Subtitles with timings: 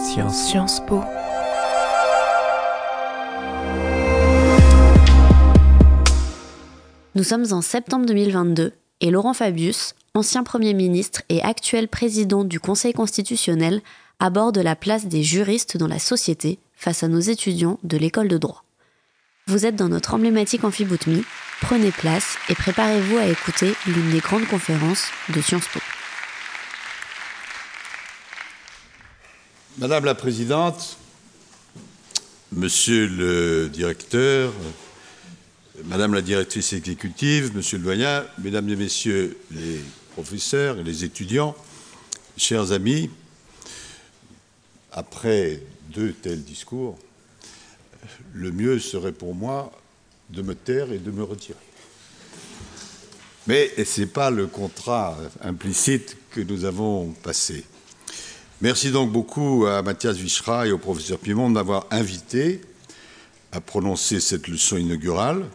[0.00, 0.48] Sciences.
[0.48, 1.02] Sciences Po.
[7.14, 12.60] Nous sommes en septembre 2022 et Laurent Fabius, ancien Premier ministre et actuel président du
[12.60, 13.82] Conseil constitutionnel,
[14.20, 18.38] aborde la place des juristes dans la société face à nos étudiants de l'école de
[18.38, 18.64] droit.
[19.48, 21.24] Vous êtes dans notre emblématique amphiboutmi,
[21.60, 25.80] prenez place et préparez-vous à écouter l'une des grandes conférences de Sciences Po.
[29.80, 30.98] Madame la Présidente,
[32.52, 34.52] Monsieur le Directeur,
[35.86, 39.80] Madame la Directrice exécutive, Monsieur le Doyen, Mesdames et Messieurs les
[40.12, 41.56] professeurs et les étudiants,
[42.36, 43.08] chers amis,
[44.92, 45.62] après
[45.94, 46.98] deux tels discours,
[48.34, 49.72] le mieux serait pour moi
[50.28, 51.56] de me taire et de me retirer.
[53.46, 57.64] Mais ce n'est pas le contrat implicite que nous avons passé.
[58.62, 62.60] Merci donc beaucoup à Mathias Vichra et au professeur Pimon de m'avoir invité
[63.52, 65.46] à prononcer cette leçon inaugurale.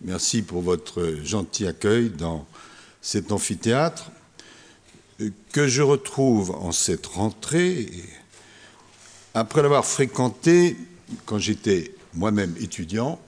[0.00, 2.44] Merci pour votre gentil accueil dans
[3.00, 4.10] cet amphithéâtre
[5.52, 7.88] que je retrouve en cette rentrée
[9.32, 10.76] après l'avoir fréquenté
[11.26, 13.20] quand j'étais moi-même étudiant,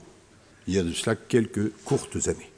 [0.67, 2.51] il y a de cela quelques courtes années.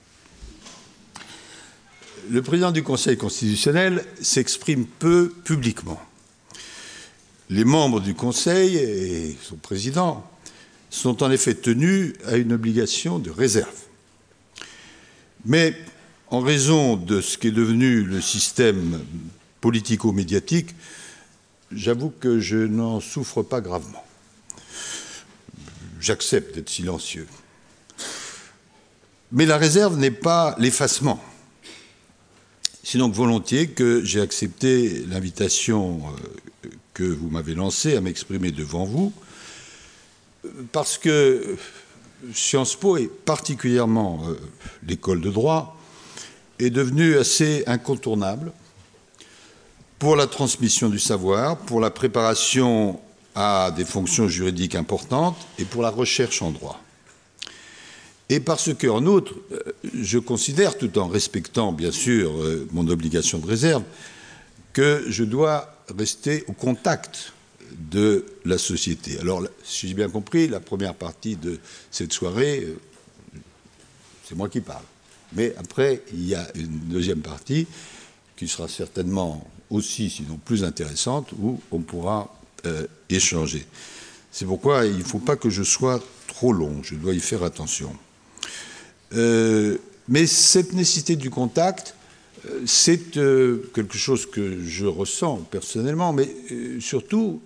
[2.32, 6.02] Le président du Conseil constitutionnel s'exprime peu publiquement.
[7.50, 10.24] Les membres du Conseil et son président
[10.92, 13.74] sont en effet tenus à une obligation de réserve.
[15.46, 15.76] Mais
[16.28, 19.04] en raison de ce qui est devenu le système
[19.62, 20.76] politico-médiatique,
[21.72, 24.06] j'avoue que je n'en souffre pas gravement.
[26.00, 27.28] J'accepte d'être silencieux.
[29.32, 31.24] Mais la réserve n'est pas l'effacement.
[32.84, 36.02] C'est donc volontiers que j'ai accepté l'invitation
[36.66, 36.70] euh,
[37.00, 39.14] que vous m'avez lancée à m'exprimer devant vous,
[40.74, 41.56] parce que
[42.34, 44.38] Sciences Po, et particulièrement euh,
[44.86, 45.78] l'école de droit,
[46.60, 48.52] est devenue assez incontournable
[49.98, 53.00] pour la transmission du savoir, pour la préparation
[53.34, 56.82] à des fonctions juridiques importantes et pour la recherche en droit.
[58.28, 59.60] Et parce que, en outre, euh,
[60.02, 63.84] je considère, tout en respectant bien sûr euh, mon obligation de réserve,
[64.74, 67.34] que je dois rester au contact
[67.92, 69.20] de la société.
[69.20, 71.60] Alors, si j'ai bien compris, la première partie de
[71.92, 72.78] cette soirée, euh,
[74.28, 74.84] c'est moi qui parle.
[75.34, 77.68] Mais après, il y a une deuxième partie
[78.36, 82.34] qui sera certainement aussi, sinon plus intéressante, où on pourra
[82.66, 83.66] euh, échanger.
[84.32, 87.44] C'est pourquoi il ne faut pas que je sois trop long, je dois y faire
[87.44, 87.96] attention.
[89.14, 91.96] Euh, mais cette nécessité du contact,
[92.66, 96.30] c'est quelque chose que je ressens personnellement, mais
[96.80, 97.42] surtout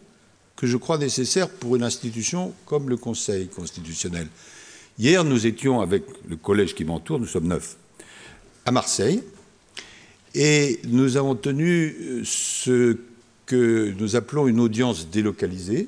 [0.56, 4.28] que je crois nécessaire pour une institution comme le Conseil constitutionnel.
[5.00, 7.78] Hier, nous étions avec le collège qui m'entoure, nous sommes neuf,
[8.66, 9.24] à Marseille,
[10.36, 12.98] et nous avons tenu euh, ce
[13.46, 15.88] que nous appelons une audience délocalisée.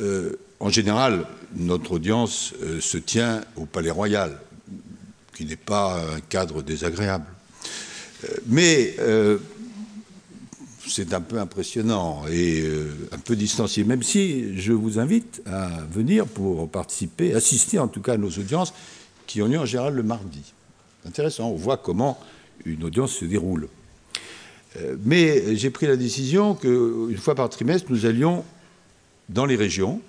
[0.00, 4.38] Euh, en général, notre audience euh, se tient au Palais Royal,
[5.34, 7.26] qui n'est pas un cadre désagréable.
[8.46, 8.96] Mais
[10.86, 12.64] c'est un peu impressionnant et
[13.10, 18.00] un peu distancié, même si je vous invite à venir pour participer, assister en tout
[18.00, 18.74] cas à nos audiences
[19.26, 20.52] qui ont lieu en général le mardi.
[21.06, 22.18] Intéressant, on voit comment
[22.64, 23.68] une audience se déroule.
[24.76, 28.44] Euh, mais j'ai pris la décision qu'une fois par trimestre, nous allions
[29.28, 30.00] dans les régions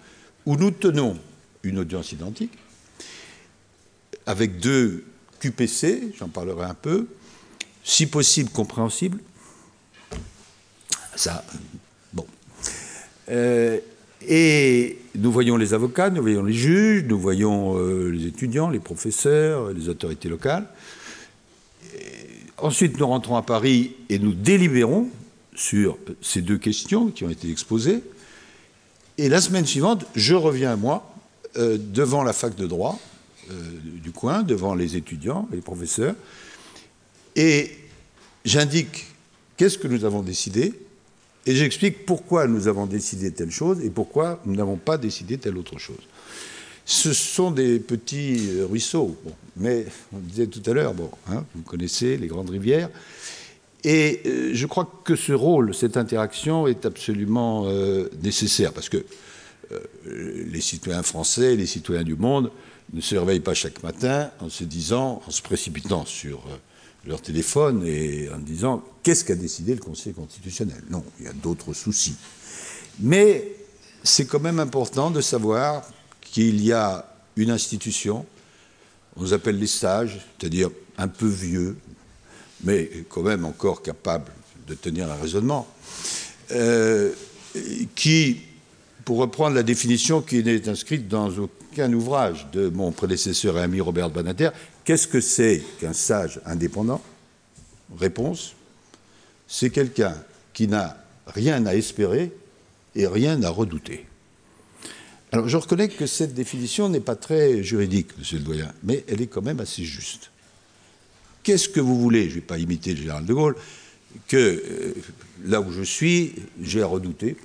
[0.46, 1.18] où nous tenons
[1.64, 2.54] une audience identique,
[4.26, 5.04] avec deux
[5.40, 7.08] QPC, j'en parlerai un peu,
[7.86, 9.20] si possible compréhensible.
[11.16, 11.46] Ça,
[12.12, 12.26] bon.
[13.30, 13.78] Euh,
[14.28, 18.80] et nous voyons les avocats, nous voyons les juges, nous voyons euh, les étudiants, les
[18.80, 20.68] professeurs, les autorités locales.
[22.58, 25.10] Ensuite, nous rentrons à Paris et nous délibérons
[25.54, 28.02] sur ces deux questions qui ont été exposées.
[29.18, 31.14] Et la semaine suivante, je reviens moi
[31.58, 33.00] euh, devant la fac de droit
[33.84, 36.16] du coin, devant les étudiants, les professeurs,
[37.36, 37.72] et
[38.44, 39.06] j'indique
[39.58, 40.74] qu'est-ce que nous avons décidé,
[41.46, 45.58] et j'explique pourquoi nous avons décidé telle chose et pourquoi nous n'avons pas décidé telle
[45.58, 46.02] autre chose.
[46.86, 49.18] Ce sont des petits euh, ruisseaux,
[49.58, 52.90] mais on disait tout à l'heure, bon, hein, vous connaissez les grandes rivières,
[53.84, 59.04] et euh, je crois que ce rôle, cette interaction est absolument euh, nécessaire, parce que
[60.06, 62.52] les citoyens français, les citoyens du monde
[62.94, 66.44] ne se réveillent pas chaque matin en se disant, en se précipitant sur
[67.06, 70.82] leur téléphone et en disant qu'est-ce qu'a décidé le Conseil constitutionnel?
[70.90, 72.16] Non, il y a d'autres soucis.
[73.00, 73.52] Mais
[74.04, 75.84] c'est quand même important de savoir
[76.22, 77.06] qu'il y a
[77.36, 78.26] une institution,
[79.16, 81.78] on nous appelle les sages, c'est-à-dire un peu vieux,
[82.64, 84.32] mais quand même encore capable
[84.68, 85.68] de tenir un raisonnement,
[86.52, 87.12] euh,
[87.96, 88.42] qui,
[89.04, 93.82] pour reprendre la définition qui n'est inscrite dans aucun ouvrage de mon prédécesseur et ami
[93.82, 94.50] Robert Banater,
[94.86, 97.02] qu'est-ce que c'est qu'un sage indépendant?
[97.98, 98.56] Réponse,
[99.48, 100.16] c'est quelqu'un
[100.54, 100.98] qui n'a
[101.28, 102.32] rien à espérer
[102.96, 104.06] et rien à redouter.
[105.32, 109.22] Alors je reconnais que cette définition n'est pas très juridique, monsieur le doyen, mais elle
[109.22, 110.32] est quand même assez juste.
[111.44, 113.56] Qu'est-ce que vous voulez, je ne vais pas imiter le général de Gaulle,
[114.28, 114.94] que euh,
[115.44, 117.36] là où je suis, j'ai à redouter,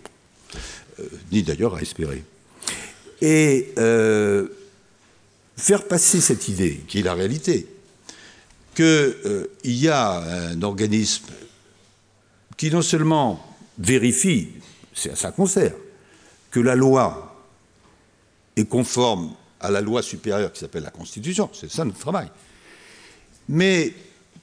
[1.00, 2.22] euh, ni d'ailleurs à espérer.
[3.20, 4.48] Et euh,
[5.60, 7.66] faire passer cette idée, qui est la réalité,
[8.74, 11.26] qu'il y a un organisme
[12.56, 14.48] qui non seulement vérifie,
[14.94, 15.74] c'est à ça qu'on sert,
[16.50, 17.36] que la loi
[18.56, 22.28] est conforme à la loi supérieure qui s'appelle la Constitution, c'est ça notre travail,
[23.48, 23.92] mais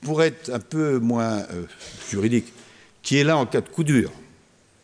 [0.02, 1.66] pour être un peu moins euh,
[2.10, 2.54] juridique,
[3.02, 4.12] qui est là en cas de coup dur.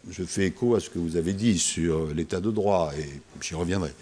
[0.10, 3.56] Je fais écho à ce que vous avez dit sur l'état de droit, et j'y
[3.56, 3.94] reviendrai.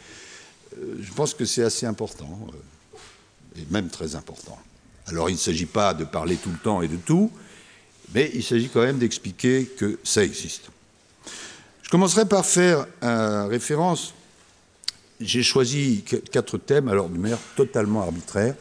[0.77, 4.57] Euh, je pense que c'est assez important, euh, et même très important.
[5.07, 7.31] Alors il ne s'agit pas de parler tout le temps et de tout,
[8.13, 10.69] mais il s'agit quand même d'expliquer que ça existe.
[11.81, 12.85] Je commencerai par faire
[13.49, 14.13] référence.
[15.19, 18.55] J'ai choisi quatre thèmes, alors de manière totalement arbitraire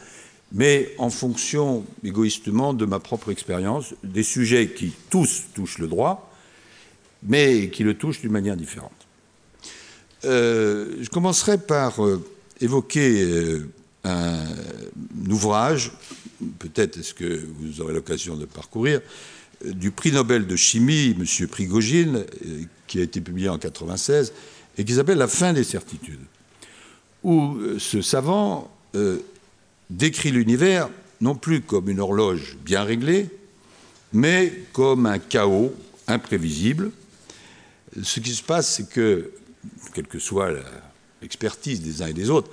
[0.53, 6.33] mais en fonction égoïstement de ma propre expérience, des sujets qui tous touchent le droit,
[7.23, 9.00] mais qui le touchent d'une manière différente.
[10.25, 12.23] Euh, je commencerai par euh,
[12.61, 13.69] évoquer euh,
[14.05, 14.45] un,
[15.29, 15.93] ouvrage,
[16.59, 19.01] peut-être est-ce que vous aurez l'occasion de parcourir,
[19.65, 21.47] du prix Nobel de chimie, M.
[21.49, 22.25] Prigogine,
[22.87, 24.33] qui a été publié en 1996,
[24.79, 26.21] et qui s'appelle La fin des certitudes,
[27.23, 28.71] où ce savant
[29.91, 30.89] décrit l'univers
[31.21, 33.29] non plus comme une horloge bien réglée,
[34.13, 35.75] mais comme un chaos
[36.07, 36.91] imprévisible.
[38.03, 39.31] Ce qui se passe, c'est que,
[39.93, 40.51] quelle que soit
[41.23, 42.51] l'expertise des uns et des autres,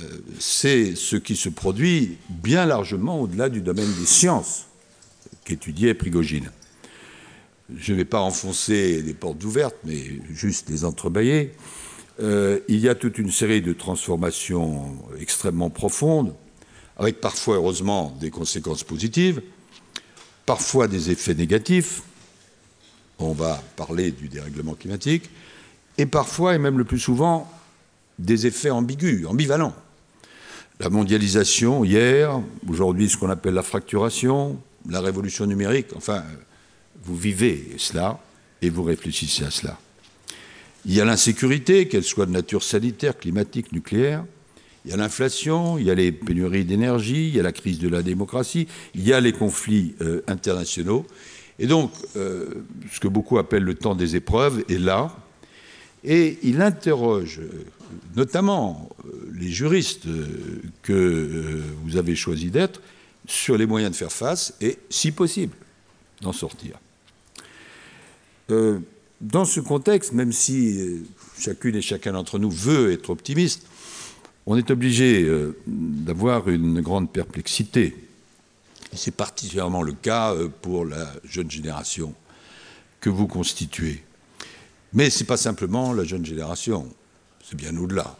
[0.00, 0.02] euh,
[0.38, 4.66] c'est ce qui se produit bien largement au-delà du domaine des sciences
[5.44, 6.50] qu'étudiait Prigogine.
[7.74, 11.52] Je ne vais pas enfoncer des portes ouvertes, mais juste les entrebâiller.
[12.20, 16.34] Euh, il y a toute une série de transformations extrêmement profondes
[16.96, 19.42] avec parfois, heureusement, des conséquences positives,
[20.46, 22.02] parfois des effets négatifs.
[23.18, 25.30] On va parler du dérèglement climatique,
[25.98, 27.50] et parfois, et même le plus souvent,
[28.18, 29.74] des effets ambigus, ambivalents.
[30.80, 34.58] La mondialisation hier, aujourd'hui ce qu'on appelle la fracturation,
[34.88, 36.24] la révolution numérique, enfin,
[37.04, 38.18] vous vivez cela
[38.60, 39.78] et vous réfléchissez à cela.
[40.86, 44.24] Il y a l'insécurité, qu'elle soit de nature sanitaire, climatique, nucléaire.
[44.84, 47.78] Il y a l'inflation, il y a les pénuries d'énergie, il y a la crise
[47.78, 51.06] de la démocratie, il y a les conflits euh, internationaux.
[51.58, 52.48] Et donc, euh,
[52.92, 55.16] ce que beaucoup appellent le temps des épreuves est là.
[56.04, 57.64] Et il interroge euh,
[58.16, 58.88] notamment
[59.32, 60.06] les juristes
[60.82, 62.80] que vous avez choisi d'être
[63.26, 65.54] sur les moyens de faire face et, si possible,
[66.20, 66.78] d'en sortir.
[69.20, 71.02] dans ce contexte, même si
[71.38, 73.66] chacune et chacun d'entre nous veut être optimiste,
[74.46, 77.96] on est obligé euh, d'avoir une grande perplexité.
[78.92, 82.14] C'est particulièrement le cas euh, pour la jeune génération
[83.00, 84.02] que vous constituez.
[84.94, 86.88] Mais ce n'est pas simplement la jeune génération,
[87.42, 88.16] c'est bien au-delà.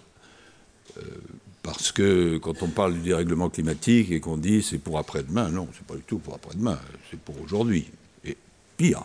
[0.99, 1.01] Euh,
[1.63, 5.69] parce que quand on parle du dérèglement climatique et qu'on dit c'est pour après-demain, non,
[5.73, 6.79] c'est pas du tout pour après-demain,
[7.11, 7.87] c'est pour aujourd'hui.
[8.25, 8.37] Et
[8.77, 9.03] pire,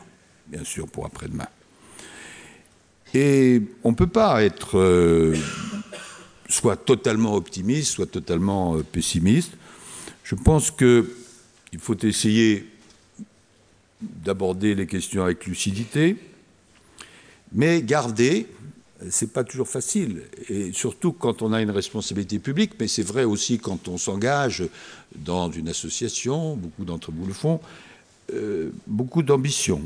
[0.47, 1.47] bien sûr, pour après-demain.
[3.13, 5.33] Et on ne peut pas être
[6.49, 9.53] soit totalement optimiste, soit totalement euh, pessimiste.
[10.23, 11.05] Je pense qu'il
[11.79, 12.67] faut essayer
[14.01, 16.17] d'aborder les questions avec lucidité,
[17.51, 18.47] mais garder,
[19.09, 23.23] c'est pas toujours facile, et surtout quand on a une responsabilité publique, mais c'est vrai
[23.23, 24.63] aussi quand on s'engage
[25.15, 27.61] dans une association, beaucoup d'entre vous le font,
[28.33, 29.81] euh, beaucoup d'ambition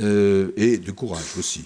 [0.00, 1.64] euh, et de courage aussi.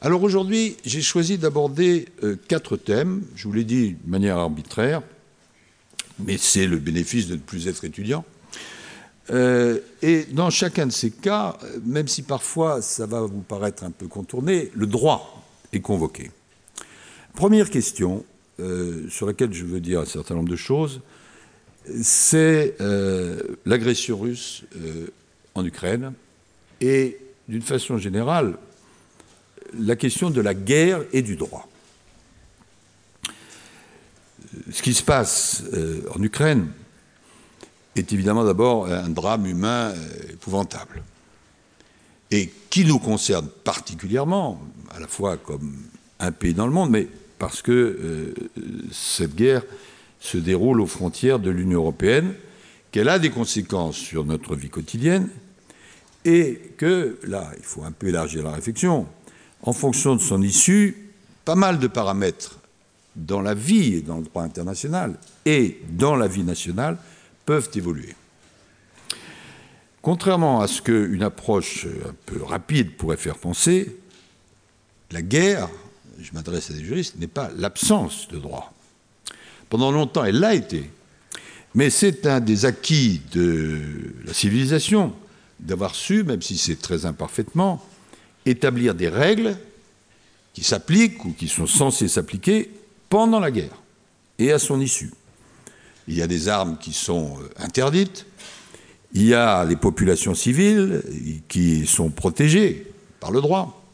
[0.00, 3.22] Alors aujourd'hui, j'ai choisi d'aborder euh, quatre thèmes.
[3.36, 5.02] Je vous l'ai dit de manière arbitraire,
[6.18, 8.24] mais c'est le bénéfice de ne plus être étudiant.
[9.30, 13.90] Euh, et dans chacun de ces cas, même si parfois ça va vous paraître un
[13.90, 16.30] peu contourné, le droit est convoqué.
[17.34, 18.24] Première question
[18.60, 21.00] euh, sur laquelle je veux dire un certain nombre de choses,
[22.02, 22.76] c'est
[23.66, 24.64] l'agression russe
[25.54, 26.14] en Ukraine
[26.80, 28.56] et d'une façon générale,
[29.78, 31.68] la question de la guerre et du droit.
[34.70, 36.68] Ce qui se passe euh, en Ukraine
[37.96, 41.02] est évidemment d'abord un drame humain euh, épouvantable.
[42.30, 44.60] Et qui nous concerne particulièrement,
[44.94, 45.76] à la fois comme
[46.18, 47.08] un pays dans le monde, mais
[47.38, 48.34] parce que euh,
[48.90, 49.62] cette guerre
[50.20, 52.34] se déroule aux frontières de l'Union européenne,
[52.90, 55.28] qu'elle a des conséquences sur notre vie quotidienne,
[56.24, 59.06] et que, là, il faut un peu élargir la réflexion,
[59.62, 61.10] en fonction de son issue,
[61.44, 62.58] pas mal de paramètres
[63.16, 66.96] dans la vie et dans le droit international et dans la vie nationale
[67.44, 68.14] peuvent évoluer.
[70.02, 73.96] Contrairement à ce qu'une approche un peu rapide pourrait faire penser,
[75.10, 75.68] la guerre,
[76.20, 78.74] je m'adresse à des juristes, n'est pas l'absence de droit.
[79.70, 80.90] Pendant longtemps, elle l'a été.
[81.74, 83.80] Mais c'est un des acquis de
[84.24, 85.12] la civilisation
[85.58, 87.84] d'avoir su, même si c'est très imparfaitement,
[88.46, 89.56] établir des règles
[90.52, 92.70] qui s'appliquent ou qui sont censées s'appliquer
[93.08, 93.82] pendant la guerre
[94.38, 95.12] et à son issue.
[96.08, 98.26] Il y a des armes qui sont euh, interdites,
[99.12, 101.02] il y a les populations civiles
[101.48, 103.84] qui sont protégées par le droit,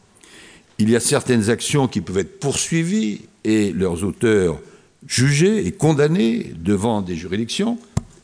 [0.79, 4.59] il y a certaines actions qui peuvent être poursuivies et leurs auteurs
[5.05, 7.77] jugés et condamnés devant des juridictions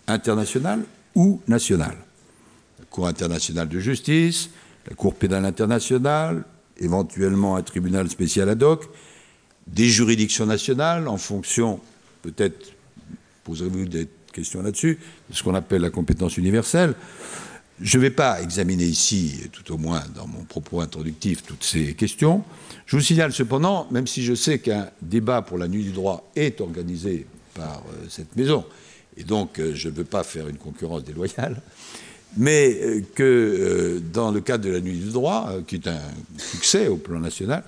[0.07, 0.83] internationales
[1.15, 1.97] ou nationales.
[2.79, 4.49] La Cour internationale de justice,
[4.89, 6.45] la Cour pénale internationale,
[6.79, 8.89] éventuellement un tribunal spécial ad hoc,
[9.67, 11.79] des juridictions nationales en fonction,
[12.21, 12.73] peut-être
[13.47, 14.99] poserez-vous des questions là-dessus,
[15.29, 16.93] de ce qu'on appelle la compétence universelle.
[17.79, 21.93] Je ne vais pas examiner ici, tout au moins dans mon propos introductif, toutes ces
[21.93, 22.43] questions.
[22.85, 26.29] Je vous signale cependant, même si je sais qu'un débat pour la nuit du droit
[26.35, 28.65] est organisé par euh, cette maison,
[29.15, 31.61] et donc euh, je ne veux pas faire une concurrence déloyale,
[32.35, 36.01] mais euh, que dans le cadre de la nuit du droit, qui est un
[36.37, 37.63] succès au plan national,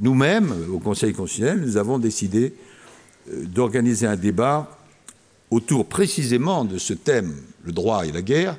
[0.00, 2.54] nous-mêmes, au Conseil constitutionnel, nous avons décidé
[3.30, 4.79] d'organiser un débat
[5.50, 8.56] autour précisément de ce thème, le droit et la guerre,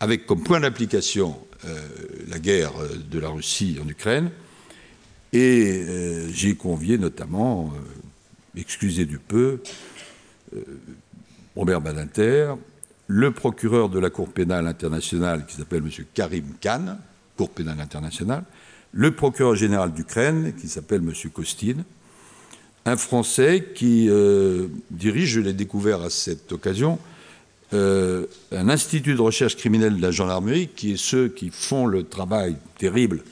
[0.00, 1.36] avec comme point d'application
[2.28, 2.72] la guerre
[3.10, 4.30] de la Russie en Ukraine,
[5.32, 9.60] et euh, j'ai convié notamment, euh, excusez du peu,
[10.56, 10.62] euh,
[11.54, 12.54] Robert Badinter,
[13.06, 15.90] le procureur de la Cour pénale internationale qui s'appelle M.
[16.14, 16.96] Karim Khan,
[17.36, 18.44] Cour pénale internationale,
[18.92, 21.12] le procureur général d'Ukraine qui s'appelle M.
[21.32, 21.84] Kostin,
[22.86, 24.08] un Français qui
[24.90, 26.98] dirige, je l'ai découvert à cette occasion,
[27.72, 32.56] un institut de recherche criminelle de la gendarmerie, qui est ceux qui font le travail
[32.78, 33.22] terrible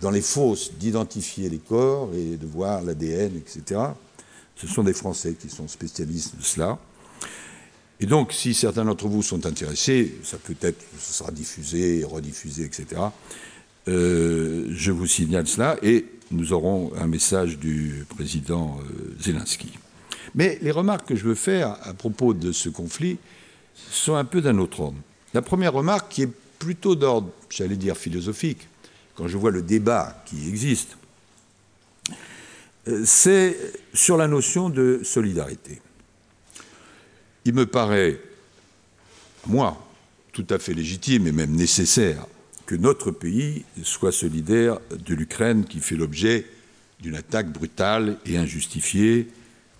[0.00, 3.80] dans les fosses d'identifier les corps et de voir l'ADN, etc.
[4.56, 6.78] Ce sont des Français qui sont spécialistes de cela.
[8.00, 12.64] Et donc, si certains d'entre vous sont intéressés, ça peut être, ce sera diffusé, rediffusé,
[12.64, 13.02] etc.
[13.88, 19.72] Euh, je vous signale cela et nous aurons un message du président euh, Zelensky.
[20.34, 23.18] Mais les remarques que je veux faire à propos de ce conflit
[23.74, 24.98] sont un peu d'un autre ordre.
[25.34, 28.68] La première remarque, qui est plutôt d'ordre, j'allais dire, philosophique,
[29.14, 30.96] quand je vois le débat qui existe,
[32.88, 33.56] euh, c'est
[33.92, 35.80] sur la notion de solidarité.
[37.44, 38.20] Il me paraît,
[39.46, 39.76] moi,
[40.32, 42.26] tout à fait légitime et même nécessaire
[42.70, 46.46] que notre pays soit solidaire de l'Ukraine qui fait l'objet
[47.00, 49.26] d'une attaque brutale et injustifiée,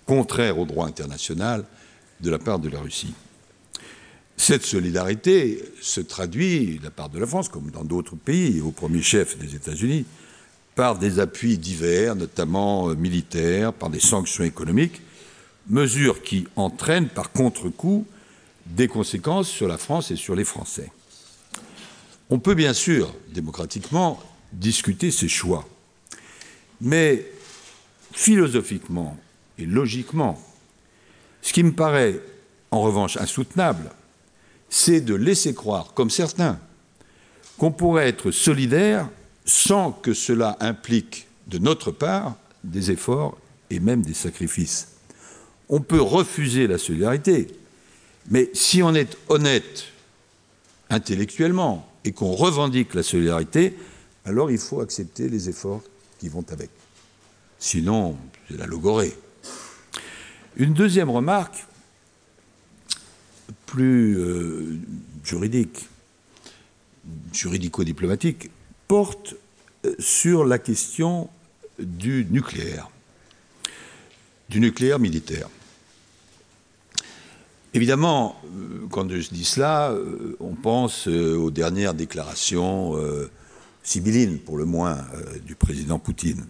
[0.06, 1.64] contraire au droit international,
[2.20, 3.14] de la part de la Russie.
[4.36, 8.72] Cette solidarité se traduit, de la part de la France, comme dans d'autres pays, au
[8.72, 10.04] premier chef des États-Unis,
[10.74, 15.00] par des appuis divers, notamment euh, militaires, par des sanctions économiques,
[15.68, 18.04] mesures qui entraînent par contre-coup
[18.66, 20.90] des conséquences sur la France et sur les Français.
[22.30, 24.22] On peut bien sûr, démocratiquement,
[24.52, 25.68] discuter ces choix,
[26.80, 27.26] mais
[28.12, 29.18] philosophiquement
[29.58, 30.40] et logiquement,
[31.42, 32.20] ce qui me paraît
[32.70, 33.90] en revanche insoutenable,
[34.68, 36.60] c'est de laisser croire, comme certains,
[37.58, 39.08] qu'on pourrait être solidaire
[39.44, 43.36] sans que cela implique de notre part des efforts
[43.70, 44.92] et même des sacrifices.
[45.68, 47.48] On peut refuser la solidarité,
[48.28, 49.86] mais si on est honnête
[50.90, 53.76] intellectuellement et qu'on revendique la solidarité,
[54.24, 55.82] alors il faut accepter les efforts
[56.18, 56.70] qui vont avec.
[57.58, 58.16] Sinon,
[58.48, 59.16] c'est la logorée.
[60.56, 61.66] Une deuxième remarque
[63.66, 64.78] plus euh,
[65.24, 65.88] juridique,
[67.32, 68.50] juridico-diplomatique,
[68.88, 69.36] porte
[69.84, 71.30] euh, sur la question
[71.78, 72.90] du nucléaire,
[74.48, 75.48] du nucléaire militaire.
[77.72, 79.94] Évidemment, euh, quand je dis cela,
[80.40, 82.96] on pense aux dernières déclarations
[83.82, 86.46] sibylline pour le moins, euh, du président Poutine.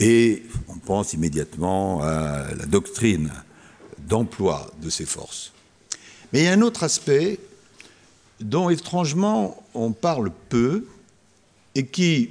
[0.00, 3.32] Et on pense immédiatement à la doctrine
[3.98, 5.52] d'emploi de ces forces.
[6.32, 7.40] Mais il y a un autre aspect
[8.40, 10.86] dont étrangement on parle peu
[11.74, 12.30] et qui,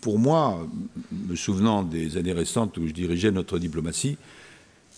[0.00, 0.66] pour moi,
[1.12, 4.16] me souvenant des années récentes où je dirigeais notre diplomatie,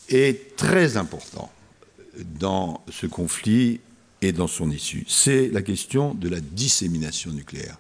[0.09, 1.51] est très important
[2.39, 3.81] dans ce conflit
[4.23, 5.05] et dans son issue.
[5.09, 7.79] C'est la question de la dissémination nucléaire.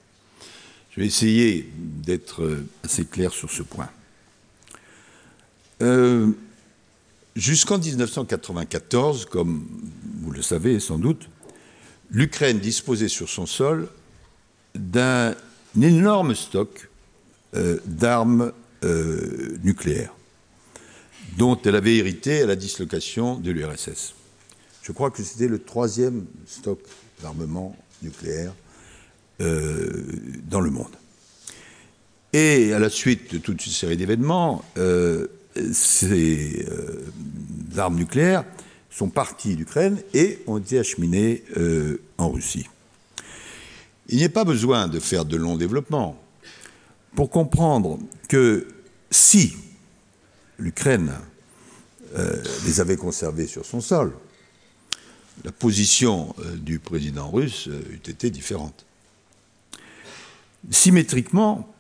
[0.90, 3.90] Je vais essayer d'être assez clair sur ce point.
[5.82, 6.30] Euh,
[7.34, 9.66] jusqu'en 1994, comme
[10.22, 11.28] vous le savez sans doute,
[12.10, 13.88] l'Ukraine disposait sur son sol
[14.74, 15.34] d'un
[15.80, 16.88] énorme stock
[17.54, 18.52] euh, d'armes
[18.84, 20.12] euh, nucléaires
[21.36, 24.15] dont elle avait hérité à la dislocation de l'URSS.
[24.86, 26.78] Je crois que c'était le troisième stock
[27.20, 27.74] d'armement
[28.04, 28.52] nucléaire
[29.40, 30.04] euh,
[30.48, 30.94] dans le monde.
[32.32, 35.26] Et à la suite de toute une série d'événements, euh,
[35.72, 37.04] ces euh,
[37.76, 38.44] armes nucléaires
[38.88, 41.42] sont parties d'Ukraine et ont été acheminées
[42.16, 42.68] en Russie.
[44.08, 46.16] Il n'y a pas besoin de faire de longs développements
[47.16, 48.68] pour comprendre que
[49.10, 49.56] si
[50.60, 51.12] l'Ukraine
[52.64, 54.12] les avait conservées sur son sol,
[55.44, 58.86] la position du président russe eût été différente
[60.70, 61.72] symétriquement,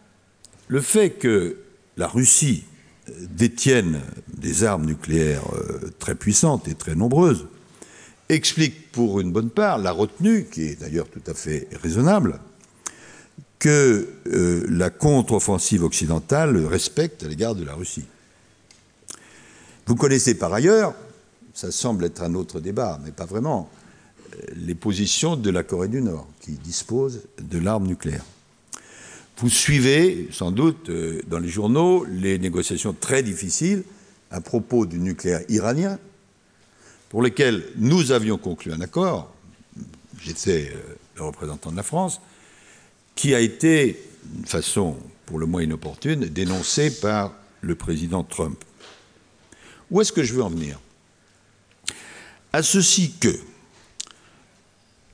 [0.68, 1.58] le fait que
[1.96, 2.64] la Russie
[3.08, 4.00] détienne
[4.36, 7.46] des armes nucléaires euh, très puissantes et très nombreuses
[8.28, 12.40] explique pour une bonne part la retenue, qui est d'ailleurs tout à fait raisonnable,
[13.60, 18.04] que euh, la contre-offensive occidentale respecte à l'égard de la Russie.
[19.86, 20.94] Vous connaissez par ailleurs,
[21.56, 23.70] ça semble être un autre débat, mais pas vraiment,
[24.54, 28.24] les positions de la Corée du Nord, qui dispose de l'arme nucléaire.
[29.38, 33.84] Vous suivez sans doute euh, dans les journaux les négociations très difficiles
[34.30, 35.98] à propos du nucléaire iranien,
[37.08, 39.34] pour lesquelles nous avions conclu un accord,
[40.20, 42.20] j'étais euh, le représentant de la France,
[43.14, 48.62] qui a été, d'une façon pour le moins inopportune, dénoncé par le président Trump.
[49.90, 50.78] Où est-ce que je veux en venir?
[52.56, 53.38] À ceci que,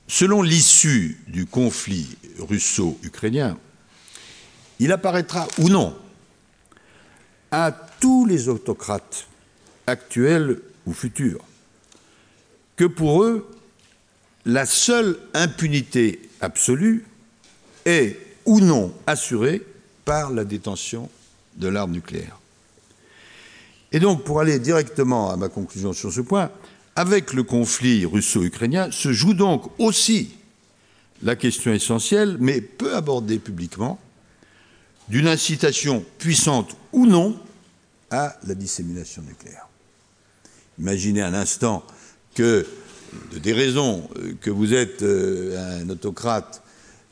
[0.07, 3.57] selon l'issue du conflit russo-ukrainien,
[4.79, 5.93] il apparaîtra ou non
[7.51, 9.27] à tous les autocrates
[9.87, 11.43] actuels ou futurs
[12.77, 13.51] que pour eux,
[14.45, 17.05] la seule impunité absolue
[17.83, 19.61] est ou non assurée
[20.05, 21.09] par la détention
[21.57, 22.39] de l'arme nucléaire.
[23.91, 26.49] Et donc, pour aller directement à ma conclusion sur ce point,
[26.95, 30.35] avec le conflit russo-ukrainien se joue donc aussi
[31.23, 33.99] la question essentielle, mais peu abordée publiquement,
[35.09, 37.39] d'une incitation puissante ou non
[38.11, 39.67] à la dissémination nucléaire.
[40.79, 41.83] Imaginez un instant
[42.35, 42.65] que,
[43.31, 46.63] de des raisons euh, que vous êtes euh, un autocrate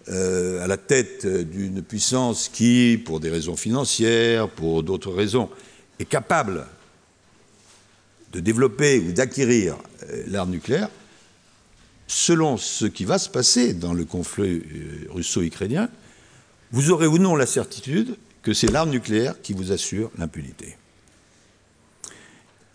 [0.09, 5.49] euh, à la tête d'une puissance qui, pour des raisons financières, pour d'autres raisons,
[5.99, 6.65] est capable
[8.31, 9.77] de développer ou d'acquérir
[10.27, 10.89] l'arme nucléaire,
[12.07, 14.63] selon ce qui va se passer dans le conflit
[15.09, 15.89] russo-ukrainien,
[16.71, 20.77] vous aurez ou non la certitude que c'est l'arme nucléaire qui vous assure l'impunité.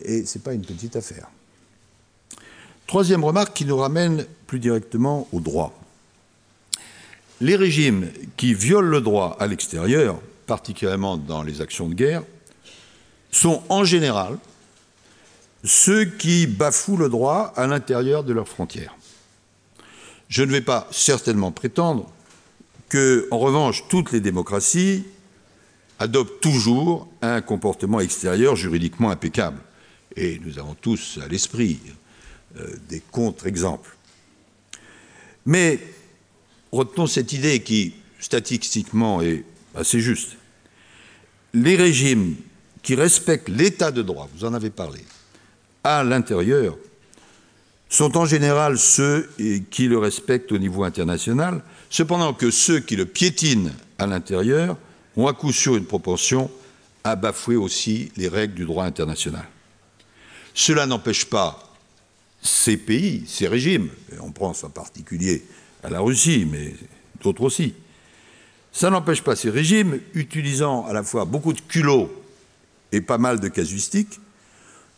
[0.01, 1.27] Et ce n'est pas une petite affaire.
[2.85, 5.77] Troisième remarque qui nous ramène plus directement au droit.
[7.41, 12.23] Les régimes qui violent le droit à l'extérieur, particulièrement dans les actions de guerre,
[13.31, 14.37] sont en général
[15.67, 18.95] ceux qui bafouent le droit à l'intérieur de leurs frontières.
[20.29, 22.11] Je ne vais pas certainement prétendre
[22.89, 25.03] que, en revanche, toutes les démocraties
[25.99, 29.59] adoptent toujours un comportement extérieur juridiquement impeccable.
[30.15, 31.79] Et nous avons tous à l'esprit
[32.57, 33.95] euh, des contre-exemples.
[35.45, 35.79] Mais
[36.71, 39.43] retenons cette idée qui, statistiquement, est
[39.75, 40.37] assez juste.
[41.53, 42.35] Les régimes
[42.83, 44.99] qui respectent l'état de droit, vous en avez parlé,
[45.95, 46.77] à l'intérieur,
[47.89, 49.29] sont en général ceux
[49.71, 54.77] qui le respectent au niveau international, cependant que ceux qui le piétinent à l'intérieur
[55.15, 56.51] ont à coup sûr une propension
[57.03, 59.47] à bafouer aussi les règles du droit international.
[60.53, 61.63] Cela n'empêche pas
[62.41, 65.43] ces pays, ces régimes, on pense en particulier
[65.83, 66.75] à la Russie, mais
[67.23, 67.73] d'autres aussi,
[68.71, 72.11] ça n'empêche pas ces régimes, utilisant à la fois beaucoup de culot
[72.91, 74.19] et pas mal de casuistiques,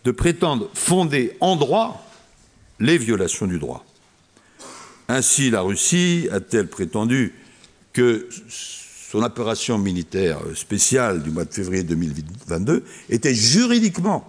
[0.03, 2.05] de prétendre fonder en droit
[2.79, 3.85] les violations du droit.
[5.07, 7.33] Ainsi, la Russie a-t-elle prétendu
[7.93, 8.29] que
[9.11, 14.27] son opération militaire spéciale du mois de février 2022 était juridiquement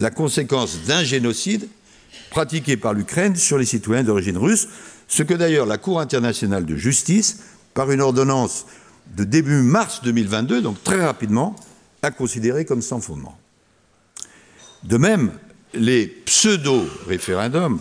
[0.00, 1.68] la conséquence d'un génocide
[2.30, 4.68] pratiqué par l'Ukraine sur les citoyens d'origine russe,
[5.06, 8.66] ce que d'ailleurs la Cour internationale de justice, par une ordonnance
[9.16, 11.54] de début mars 2022, donc très rapidement,
[12.02, 13.38] a considéré comme sans fondement.
[14.84, 15.32] De même,
[15.74, 17.80] les pseudo-référendums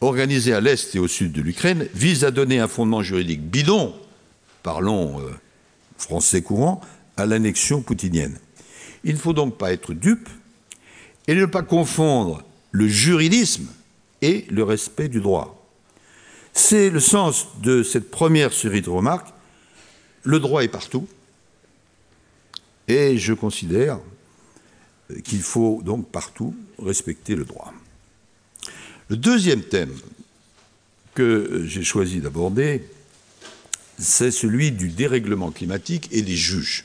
[0.00, 3.94] organisés à l'est et au sud de l'Ukraine visent à donner un fondement juridique bidon,
[4.62, 5.30] parlons euh,
[5.96, 6.80] français courant,
[7.16, 8.38] à l'annexion poutinienne.
[9.04, 10.28] Il ne faut donc pas être dupe
[11.28, 13.68] et ne pas confondre le juridisme
[14.20, 15.66] et le respect du droit.
[16.52, 19.32] C'est le sens de cette première série de remarques.
[20.24, 21.06] Le droit est partout
[22.88, 23.98] et je considère
[25.24, 27.72] qu'il faut donc partout respecter le droit.
[29.08, 29.92] Le deuxième thème
[31.14, 32.82] que j'ai choisi d'aborder,
[33.98, 36.84] c'est celui du dérèglement climatique et des juges.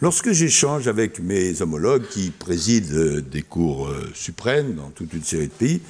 [0.00, 5.48] Lorsque j'échange avec mes homologues qui président des cours euh, suprêmes dans toute une série
[5.48, 5.80] de pays,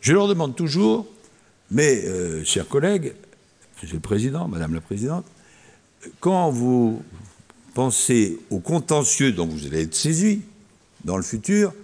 [0.00, 1.06] je leur demande toujours,
[1.72, 3.14] mes euh, chers collègues,
[3.82, 5.26] Monsieur le Président, Madame la Présidente,
[6.20, 7.02] quand vous
[7.76, 10.40] pensez aux contentieux dont vous allez être saisis
[11.04, 11.74] dans le futur,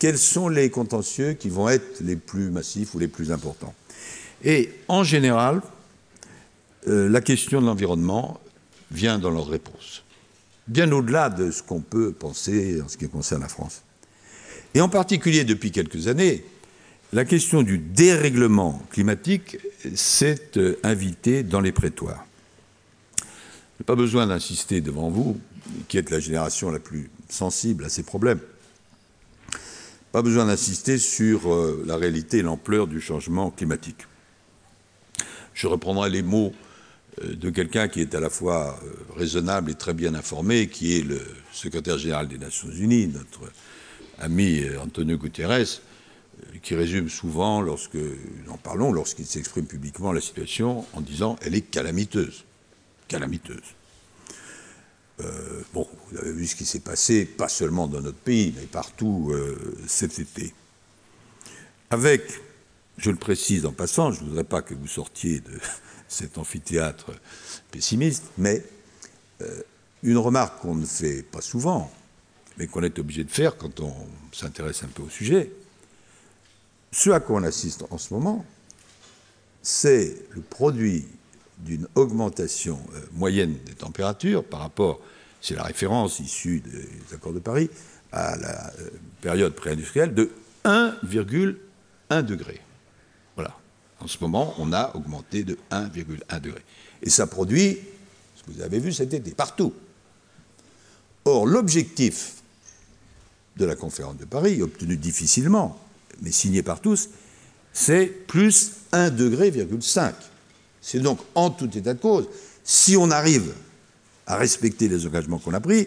[0.00, 3.72] quels sont les contentieux qui vont être les plus massifs ou les plus importants?
[4.42, 5.62] Et en général,
[6.88, 8.40] euh, la question de l'environnement
[8.90, 10.02] vient dans leur réponse
[10.66, 13.82] bien au-delà de ce qu'on peut penser en ce qui concerne la France.
[14.74, 16.44] Et en particulier depuis quelques années,
[17.12, 19.58] la question du dérèglement climatique
[19.94, 22.26] s'est euh, invitée dans les prétoires.
[23.82, 25.40] N'ai pas besoin d'insister devant vous,
[25.88, 28.38] qui êtes la génération la plus sensible à ces problèmes.
[30.12, 34.06] Pas besoin d'insister sur euh, la réalité et l'ampleur du changement climatique.
[35.52, 36.52] Je reprendrai les mots
[37.24, 40.96] euh, de quelqu'un qui est à la fois euh, raisonnable et très bien informé, qui
[40.96, 43.50] est le secrétaire général des Nations Unies, notre
[44.20, 45.80] ami Antonio Guterres,
[46.62, 51.56] qui résume souvent, lorsque nous en parlons, lorsqu'il s'exprime publiquement la situation, en disant elle
[51.56, 52.44] est calamiteuse.
[53.08, 53.74] Calamiteuse.
[55.72, 59.32] bon, vous avez vu ce qui s'est passé, pas seulement dans notre pays, mais partout
[59.86, 60.52] cet été.
[61.90, 62.22] Avec,
[62.96, 65.58] je le précise en passant, je ne voudrais pas que vous sortiez de,
[66.12, 67.10] cet amphithéâtre
[67.70, 68.64] pessimiste, mais
[69.40, 69.62] euh,
[70.02, 71.90] une remarque qu'on ne fait pas souvent,
[72.58, 73.94] mais qu'on est obligé de faire quand on
[74.32, 75.50] s'intéresse un peu au sujet.
[76.90, 78.44] Ce à quoi on assiste en ce moment,
[79.62, 81.06] c'est le produit
[81.64, 85.00] d'une augmentation euh, moyenne des températures par rapport,
[85.40, 87.70] c'est la référence issue des accords de Paris,
[88.12, 90.30] à la euh, période pré-industrielle de
[90.64, 92.60] 1,1 degré.
[94.02, 96.60] En ce moment, on a augmenté de 1,1 degré.
[97.02, 97.78] Et ça produit,
[98.34, 99.72] ce que vous avez vu cet été, partout.
[101.24, 102.34] Or, l'objectif
[103.56, 105.78] de la conférence de Paris, obtenu difficilement,
[106.20, 107.10] mais signé par tous,
[107.72, 110.14] c'est plus 1 degré, 5.
[110.82, 112.28] C'est donc en tout état de cause,
[112.64, 113.54] si on arrive
[114.26, 115.86] à respecter les engagements qu'on a pris,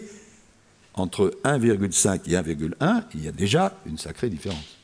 [0.94, 4.78] entre 1,5 et 1,1, il y a déjà une sacrée différence.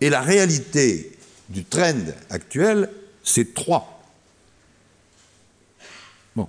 [0.00, 1.16] Et la réalité
[1.48, 1.94] du trend
[2.28, 2.90] actuel,
[3.22, 4.02] c'est 3.
[6.34, 6.48] Bon.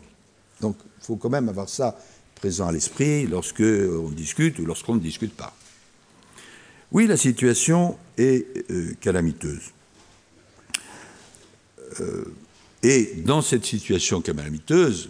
[0.59, 1.97] Donc, il faut quand même avoir ça
[2.35, 5.53] présent à l'esprit lorsque on discute ou lorsqu'on ne discute pas.
[6.91, 9.71] Oui, la situation est euh, calamiteuse.
[11.99, 12.25] Euh,
[12.83, 15.09] et dans cette situation calamiteuse,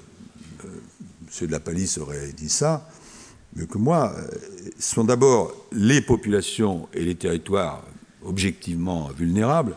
[0.66, 1.48] euh, M.
[1.48, 2.88] de la Palisse aurait dit ça
[3.56, 4.16] mieux que moi,
[4.80, 7.84] ce sont d'abord les populations et les territoires
[8.24, 9.76] objectivement vulnérables,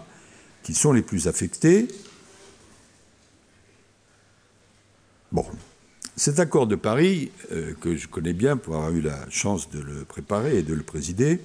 [0.63, 1.89] qui sont les plus affectés.
[5.33, 5.45] Bon,
[6.17, 9.81] cet accord de Paris, euh, que je connais bien pour avoir eu la chance de
[9.81, 11.41] le préparer et de le présider,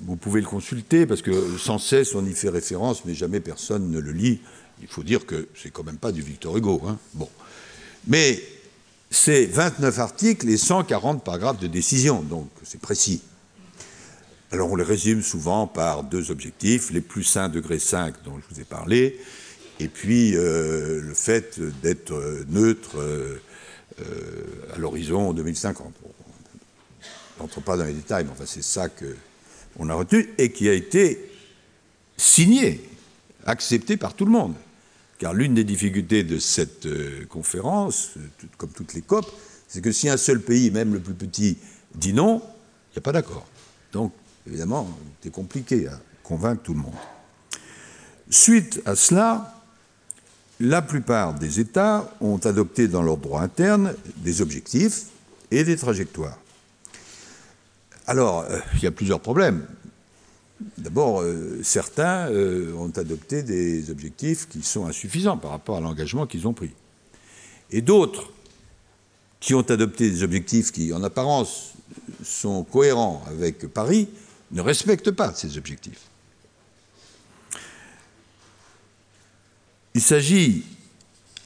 [0.00, 3.90] vous pouvez le consulter parce que sans cesse on y fait référence, mais jamais personne
[3.90, 4.40] ne le lit.
[4.80, 6.80] Il faut dire que c'est quand même pas du Victor Hugo.
[6.86, 6.98] Hein.
[7.14, 7.28] Bon.
[8.06, 8.40] Mais
[9.10, 13.22] c'est 29 articles et 140 paragraphes de décision, donc c'est précis.
[14.50, 18.54] Alors on les résume souvent par deux objectifs, les plus 1 degré 5 dont je
[18.54, 19.18] vous ai parlé,
[19.80, 23.40] et puis euh, le fait d'être euh, neutre euh,
[24.74, 25.92] à l'horizon 2050.
[27.38, 28.88] on n'entre pas dans les détails, mais enfin c'est ça
[29.78, 31.30] qu'on a retenu et qui a été
[32.16, 32.82] signé,
[33.46, 34.54] accepté par tout le monde.
[35.18, 36.86] Car l'une des difficultés de cette
[37.28, 38.10] conférence,
[38.56, 39.26] comme toutes les COP,
[39.66, 41.58] c'est que si un seul pays, même le plus petit,
[41.94, 42.42] dit non,
[42.90, 43.46] il n'y a pas d'accord.
[43.92, 44.12] Donc
[44.46, 46.94] évidemment, c'était compliqué à convaincre tout le monde.
[48.30, 49.54] Suite à cela,
[50.60, 55.04] la plupart des États ont adopté dans leur droit interne des objectifs
[55.50, 56.38] et des trajectoires.
[58.08, 59.66] Alors, euh, il y a plusieurs problèmes.
[60.78, 66.26] D'abord, euh, certains euh, ont adopté des objectifs qui sont insuffisants par rapport à l'engagement
[66.26, 66.70] qu'ils ont pris.
[67.70, 68.32] Et d'autres
[69.40, 71.74] qui ont adopté des objectifs qui, en apparence,
[72.24, 74.08] sont cohérents avec Paris,
[74.52, 76.00] ne respectent pas ces objectifs.
[79.92, 80.64] Il s'agit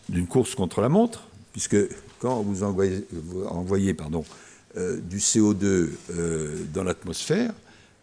[0.09, 1.77] d'une course contre la montre, puisque
[2.21, 4.25] quand vous envoyez, pardon,
[4.77, 7.53] euh, du CO2 euh, dans l'atmosphère,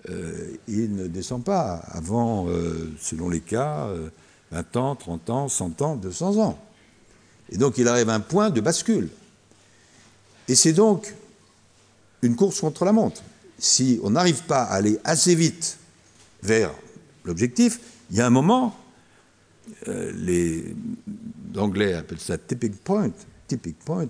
[0.07, 2.47] euh, il ne descend pas avant,
[2.99, 3.89] selon les cas,
[4.51, 6.59] 20 ans, 30 ans, 100 ans, 200 ans.
[7.51, 9.09] Et donc il arrive à un point de bascule.
[10.47, 11.13] Et c'est donc
[12.21, 13.23] une course contre la montre.
[13.57, 15.79] Si on n'arrive pas à aller assez vite
[16.43, 16.71] vers
[17.25, 17.79] l'objectif,
[18.11, 18.75] il y a un moment
[19.87, 20.75] les
[21.57, 23.11] Anglais appellent ça tipping point,
[23.47, 24.07] tipping point,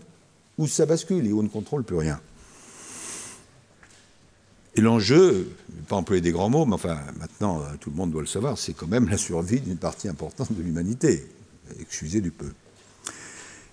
[0.58, 2.20] où ça bascule et où on ne contrôle plus rien.
[4.76, 7.90] Et l'enjeu, je ne vais pas employer des grands mots, mais enfin, maintenant, euh, tout
[7.90, 11.28] le monde doit le savoir, c'est quand même la survie d'une partie importante de l'humanité.
[11.80, 12.52] Excusez du peu.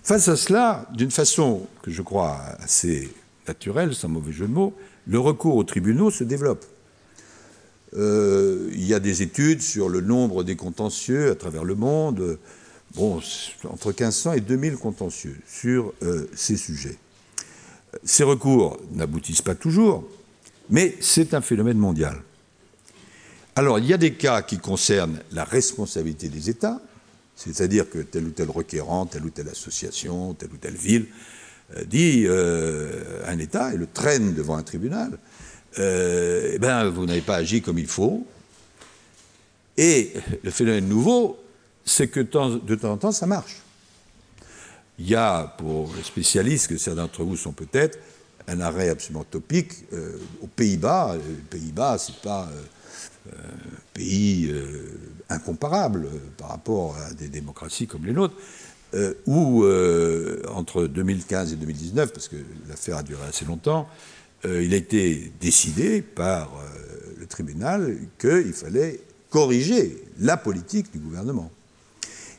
[0.03, 3.13] Face à cela, d'une façon que je crois assez
[3.47, 4.73] naturelle, sans mauvais jeu de mots,
[5.05, 6.65] le recours aux tribunaux se développe.
[7.93, 12.37] Euh, il y a des études sur le nombre des contentieux à travers le monde.
[12.95, 13.21] Bon,
[13.69, 16.97] entre 1500 et 2000 contentieux sur euh, ces sujets.
[18.03, 20.07] Ces recours n'aboutissent pas toujours,
[20.69, 22.21] mais c'est un phénomène mondial.
[23.55, 26.79] Alors, il y a des cas qui concernent la responsabilité des États,
[27.35, 31.07] c'est-à-dire que tel ou tel requérant, telle ou telle association, telle ou telle ville
[31.75, 35.17] euh, dit à un État et le traîne devant un tribunal
[35.79, 38.25] euh, eh ben, vous n'avez pas agi comme il faut.
[39.77, 41.37] Et le phénomène nouveau,
[41.85, 43.57] c'est que de temps en temps, ça marche.
[44.99, 47.99] Il y a, pour les spécialistes, que certains d'entre vous sont peut-être,
[48.47, 51.15] un arrêt absolument topique euh, aux Pays-Bas.
[51.15, 54.53] Les Pays-Bas, ce n'est pas euh, un pays
[55.29, 56.07] incomparable
[56.37, 58.35] par rapport à des démocraties comme les nôtres,
[59.25, 59.65] où
[60.47, 62.37] entre 2015 et 2019, parce que
[62.69, 63.89] l'affaire a duré assez longtemps,
[64.45, 70.99] euh, il a été décidé par euh, le tribunal qu'il fallait corriger la politique du
[70.99, 71.51] gouvernement.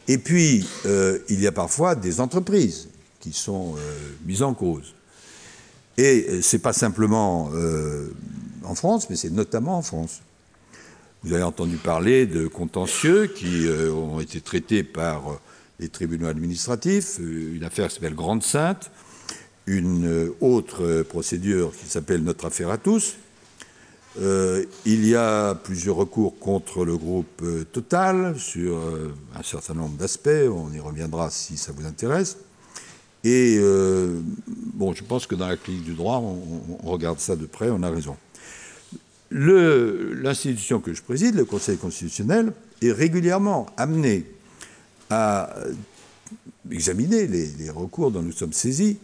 [0.07, 2.88] Et puis, euh, il y a parfois des entreprises
[3.21, 3.75] qui sont
[4.25, 4.94] mises en cause.
[5.99, 7.51] Et ce n'est pas simplement
[8.65, 10.21] en France, mais c'est notamment en France.
[11.25, 15.41] Vous avez entendu parler de contentieux qui ont été traités par
[15.81, 18.93] les tribunaux administratifs, une affaire qui s'appelle Grande Sainte,
[19.67, 23.17] une autre procédure qui s'appelle Notre affaire à tous.
[24.21, 29.75] Euh, il y a plusieurs recours contre le groupe euh, Total sur euh, un certain
[29.75, 32.39] nombre d'aspects, on y reviendra si ça vous intéresse.
[33.24, 33.59] Et
[34.46, 37.83] bon, je pense que dans la clinique du droit, on, regarde ça de près, on
[37.83, 38.16] a raison.
[39.31, 44.24] L'institution que je préside, le Conseil constitutionnel, est régulièrement amené
[45.11, 45.52] à
[46.70, 48.98] examiner les recours dont nous sommes saisis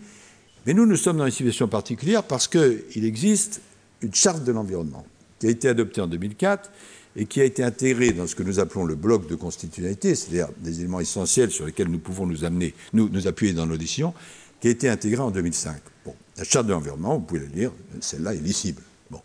[0.66, 3.60] mais nous, nous sommes dans une situation particulière parce qu'il existe
[4.00, 5.04] une charte de l'environnement
[5.38, 6.70] qui a été adoptée en 2004
[7.16, 10.48] et qui a été intégrée dans ce que nous appelons le bloc de constitutionnalité, c'est-à-dire
[10.58, 14.14] des éléments essentiels sur lesquels nous pouvons nous amener, nous, nous appuyer dans nos décisions,
[14.60, 15.76] qui a été intégrée en 2005.
[16.04, 18.82] Bon, la charte de l'environnement, vous pouvez la lire, celle-là est lisible.
[19.10, 19.20] Bon.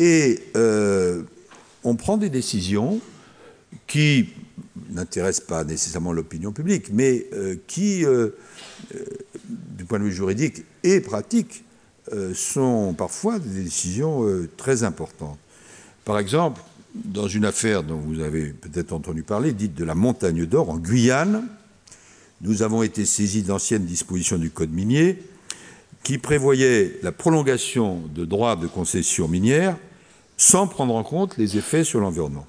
[0.00, 1.22] Et euh,
[1.84, 3.00] on prend des décisions
[3.86, 4.30] qui
[4.90, 8.30] n'intéressent pas nécessairement l'opinion publique, mais euh, qui euh,
[9.48, 11.62] du point de vue juridique et pratique,
[12.34, 14.26] sont parfois des décisions
[14.58, 15.38] très importantes.
[16.04, 16.60] Par exemple,
[16.94, 20.78] dans une affaire dont vous avez peut-être entendu parler, dite de la montagne d'or en
[20.78, 21.44] Guyane,
[22.40, 25.18] nous avons été saisis d'anciennes dispositions du Code minier
[26.02, 29.76] qui prévoyaient la prolongation de droits de concession minière
[30.36, 32.46] sans prendre en compte les effets sur l'environnement.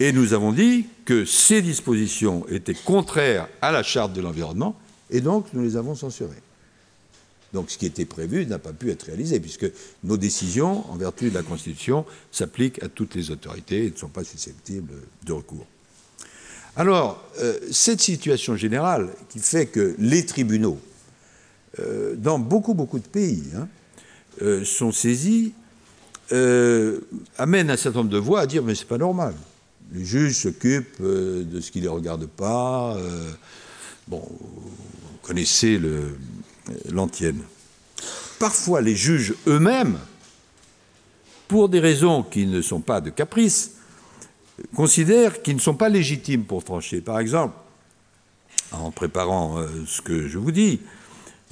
[0.00, 4.76] Et nous avons dit que ces dispositions étaient contraires à la charte de l'environnement
[5.10, 6.42] et donc, nous les avons censurés.
[7.54, 9.70] Donc, ce qui était prévu n'a pas pu être réalisé, puisque
[10.02, 14.08] nos décisions, en vertu de la Constitution, s'appliquent à toutes les autorités et ne sont
[14.08, 14.92] pas susceptibles
[15.24, 15.64] de recours.
[16.76, 20.80] Alors, euh, cette situation générale qui fait que les tribunaux,
[21.78, 23.68] euh, dans beaucoup, beaucoup de pays, hein,
[24.42, 25.52] euh, sont saisis,
[27.38, 29.34] amène un certain nombre de voix à dire mais c'est pas normal.
[29.92, 32.96] Les juges s'occupent de ce qui ne les regarde pas.
[34.08, 34.26] bon,
[35.22, 35.78] connaissez
[36.90, 37.40] l'antienne.
[38.38, 39.98] Parfois, les juges eux-mêmes,
[41.48, 43.72] pour des raisons qui ne sont pas de caprice,
[44.74, 47.00] considèrent qu'ils ne sont pas légitimes pour trancher.
[47.00, 47.54] Par exemple,
[48.72, 50.80] en préparant ce que je vous dis,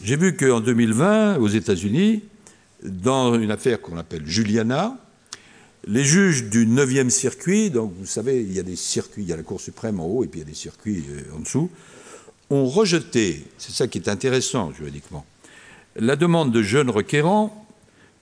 [0.03, 2.23] j'ai vu qu'en 2020, aux États-Unis,
[2.83, 4.99] dans une affaire qu'on appelle Juliana,
[5.87, 9.33] les juges du 9e circuit, donc vous savez, il y a des circuits, il y
[9.33, 11.71] a la Cour suprême en haut et puis il y a des circuits en dessous,
[12.51, 15.25] ont rejeté, c'est ça qui est intéressant juridiquement,
[15.97, 17.67] la demande de jeunes requérants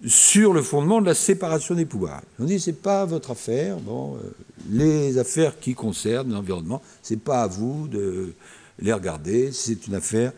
[0.06, 2.22] sur le fondement de la séparation des pouvoirs.
[2.38, 4.34] Ils ont dit c'est pas votre affaire, euh,
[4.70, 8.32] les affaires qui concernent l'environnement, c'est pas à vous de
[8.80, 10.32] les regarder, c'est une affaire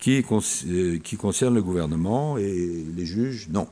[0.00, 0.24] qui,
[0.68, 3.68] euh, concerne le gouvernement et les juges, non.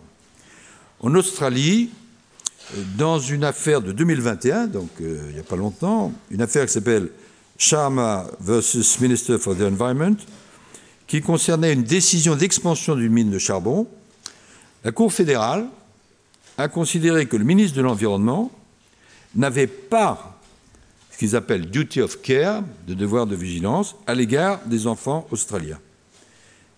[1.01, 1.90] En Australie,
[2.96, 6.73] dans une affaire de 2021, donc euh, il n'y a pas longtemps, une affaire qui
[6.73, 7.11] s'appelle
[7.61, 10.16] Sharma versus Minister for the Environment,
[11.07, 13.87] qui concernait une décision d'expansion d'une mine de charbon,
[14.83, 15.66] la Cour fédérale
[16.57, 18.51] a considéré que le ministre de l'Environnement
[19.35, 20.40] n'avait pas
[21.11, 25.79] ce qu'ils appellent duty of care, de devoir de vigilance, à l'égard des enfants australiens.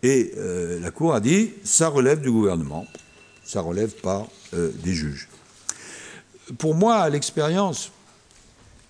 [0.03, 2.89] Et euh, la Cour a dit ça relève du gouvernement,
[3.45, 5.29] ça relève pas euh, des juges.
[6.59, 7.93] Pour moi, l'expérience,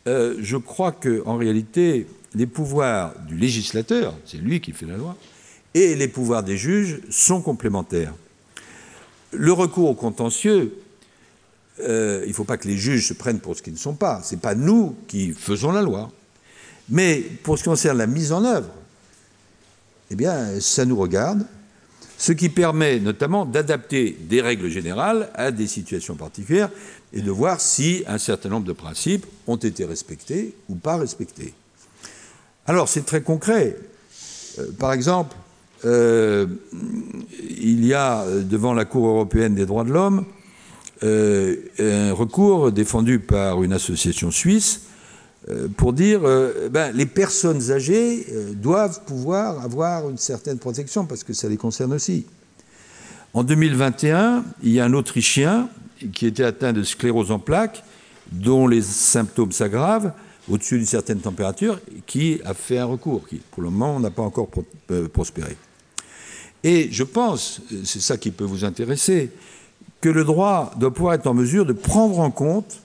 [0.06, 5.16] euh, je crois qu'en réalité, les pouvoirs du législateur, c'est lui qui fait la loi,
[5.74, 8.14] et les pouvoirs des juges sont complémentaires.
[9.32, 10.76] Le recours au contentieux,
[11.80, 13.94] euh, il ne faut pas que les juges se prennent pour ce qu'ils ne sont
[13.94, 14.22] pas.
[14.22, 16.10] Ce n'est pas nous qui faisons la loi.
[16.88, 18.68] Mais pour ce qui concerne la mise en œuvre,
[20.10, 21.46] eh bien, ça nous regarde,
[22.18, 26.70] ce qui permet notamment d'adapter des règles générales à des situations particulières
[27.12, 31.54] et de voir si un certain nombre de principes ont été respectés ou pas respectés.
[32.66, 33.76] Alors, c'est très concret.
[34.58, 35.36] Euh, par exemple,
[35.84, 36.46] euh,
[37.40, 40.24] il y a devant la Cour européenne des droits de l'homme
[41.02, 44.82] euh, un recours défendu par une association suisse
[45.50, 46.20] euh, pour dire
[46.70, 51.92] ben, les personnes âgées doivent pouvoir avoir une certaine protection parce que ça les concerne
[51.92, 52.26] aussi.
[53.34, 55.68] En 2021, il y a un Autrichien
[56.12, 57.82] qui était atteint de sclérose en plaques,
[58.30, 60.12] dont les symptômes s'aggravent
[60.48, 64.22] au-dessus d'une certaine température, qui a fait un recours, qui pour le moment n'a pas
[64.22, 64.48] encore
[65.12, 65.56] prospéré.
[66.64, 69.30] Et je pense, c'est ça qui peut vous intéresser,
[70.00, 72.80] que le droit doit pouvoir être en mesure de prendre en compte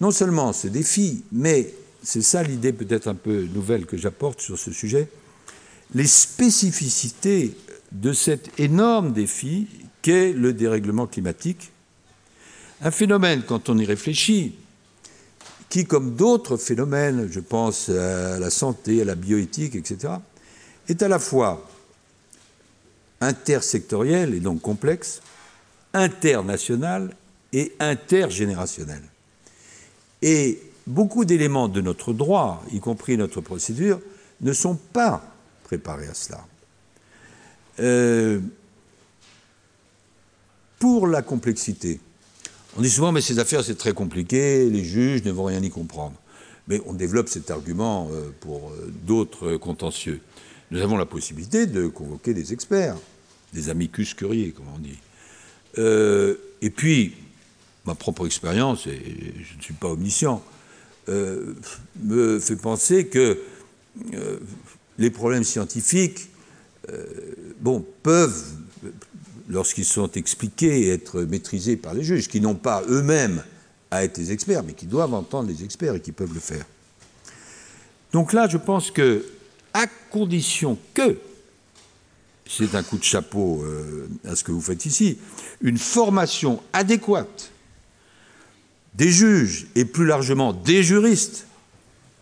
[0.00, 4.58] non seulement ces défis, mais c'est ça l'idée peut-être un peu nouvelle que j'apporte sur
[4.58, 5.08] ce sujet,
[5.94, 7.56] les spécificités
[7.92, 9.66] de cet énorme défi
[10.02, 11.70] qu'est le dérèglement climatique.
[12.82, 14.54] Un phénomène, quand on y réfléchit,
[15.68, 20.14] qui, comme d'autres phénomènes, je pense à la santé, à la bioéthique, etc.,
[20.88, 21.68] est à la fois
[23.20, 25.20] intersectoriel et donc complexe,
[25.92, 27.14] international
[27.52, 29.02] et intergénérationnel.
[30.22, 34.00] Et beaucoup d'éléments de notre droit, y compris notre procédure,
[34.40, 35.24] ne sont pas
[35.64, 36.46] préparés à cela.
[37.80, 38.40] Euh,
[40.78, 42.00] pour la complexité,
[42.76, 45.70] on dit souvent, mais ces affaires, c'est très compliqué, les juges ne vont rien y
[45.70, 46.14] comprendre.
[46.66, 50.20] Mais on développe cet argument euh, pour euh, d'autres contentieux.
[50.70, 52.96] Nous avons la possibilité de convoquer des experts
[53.52, 54.98] des amicus curiae, comme on dit.
[55.78, 57.14] Euh, et puis,
[57.84, 60.42] ma propre expérience, et je ne suis pas omniscient,
[61.06, 63.38] me fait penser que
[64.98, 66.30] les problèmes scientifiques,
[67.60, 68.42] bon, peuvent,
[69.48, 73.42] lorsqu'ils sont expliqués, être maîtrisés par les juges, qui n'ont pas eux-mêmes
[73.90, 76.64] à être des experts, mais qui doivent entendre les experts et qui peuvent le faire.
[78.12, 79.24] Donc là, je pense que,
[79.72, 81.18] à condition que
[82.46, 85.18] c'est un coup de chapeau euh, à ce que vous faites ici,
[85.60, 87.50] une formation adéquate
[88.94, 91.46] des juges et plus largement des juristes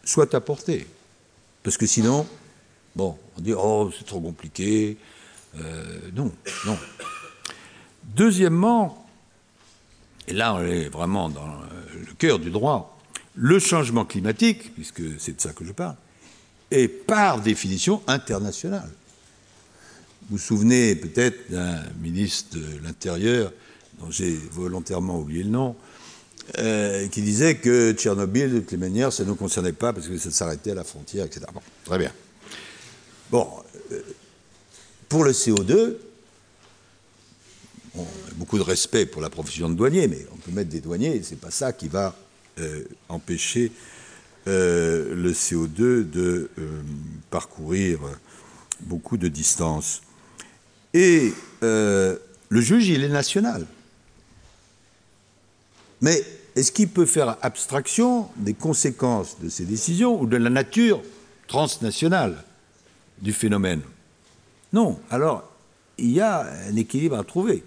[0.04, 0.87] soit apportée.
[1.62, 2.26] Parce que sinon,
[2.96, 4.96] bon, on dit oh c'est trop compliqué.
[5.56, 6.32] Euh, non,
[6.66, 6.78] non.
[8.14, 9.07] Deuxièmement,
[10.29, 12.99] et là on est vraiment dans le cœur du droit,
[13.34, 15.97] le changement climatique, puisque c'est de ça que je parle,
[16.70, 18.89] est par définition international.
[20.22, 23.53] Vous vous souvenez peut-être d'un ministre de l'Intérieur,
[23.99, 25.76] dont j'ai volontairement oublié le nom,
[26.59, 30.09] euh, qui disait que Tchernobyl, de toutes les manières, ça ne nous concernait pas parce
[30.09, 31.47] que ça s'arrêtait à la frontière, etc.
[31.53, 32.12] Bon, très bien.
[33.30, 33.49] Bon,
[33.93, 34.01] euh,
[35.09, 35.97] pour le CO2,
[37.97, 40.80] on a beaucoup de respect pour la profession de douanier, mais on peut mettre des
[40.80, 42.14] douaniers, et c'est pas ça qui va
[42.59, 43.72] euh, empêcher
[44.45, 46.51] le CO2 de
[47.30, 48.01] parcourir
[48.80, 50.03] beaucoup de distance.
[50.95, 51.32] Et
[51.62, 52.16] euh,
[52.49, 53.66] le juge, il est national.
[56.01, 56.22] Mais
[56.55, 61.03] est-ce qu'il peut faire abstraction des conséquences de ces décisions ou de la nature
[61.47, 62.45] transnationale
[63.20, 63.80] du phénomène?
[64.72, 65.49] Non, alors
[65.99, 67.62] il y a un équilibre à trouver.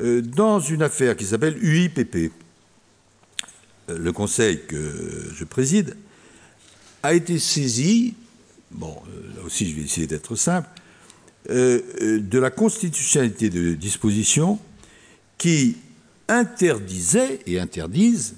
[0.00, 2.32] Euh, dans une affaire qui s'appelle UIPP,
[3.88, 5.96] euh, le conseil que je préside
[7.04, 8.14] a été saisi,
[8.72, 10.68] bon, euh, là aussi je vais essayer d'être simple,
[11.46, 14.58] de la constitutionnalité de dispositions
[15.36, 15.76] qui
[16.26, 18.36] interdisaient et interdisent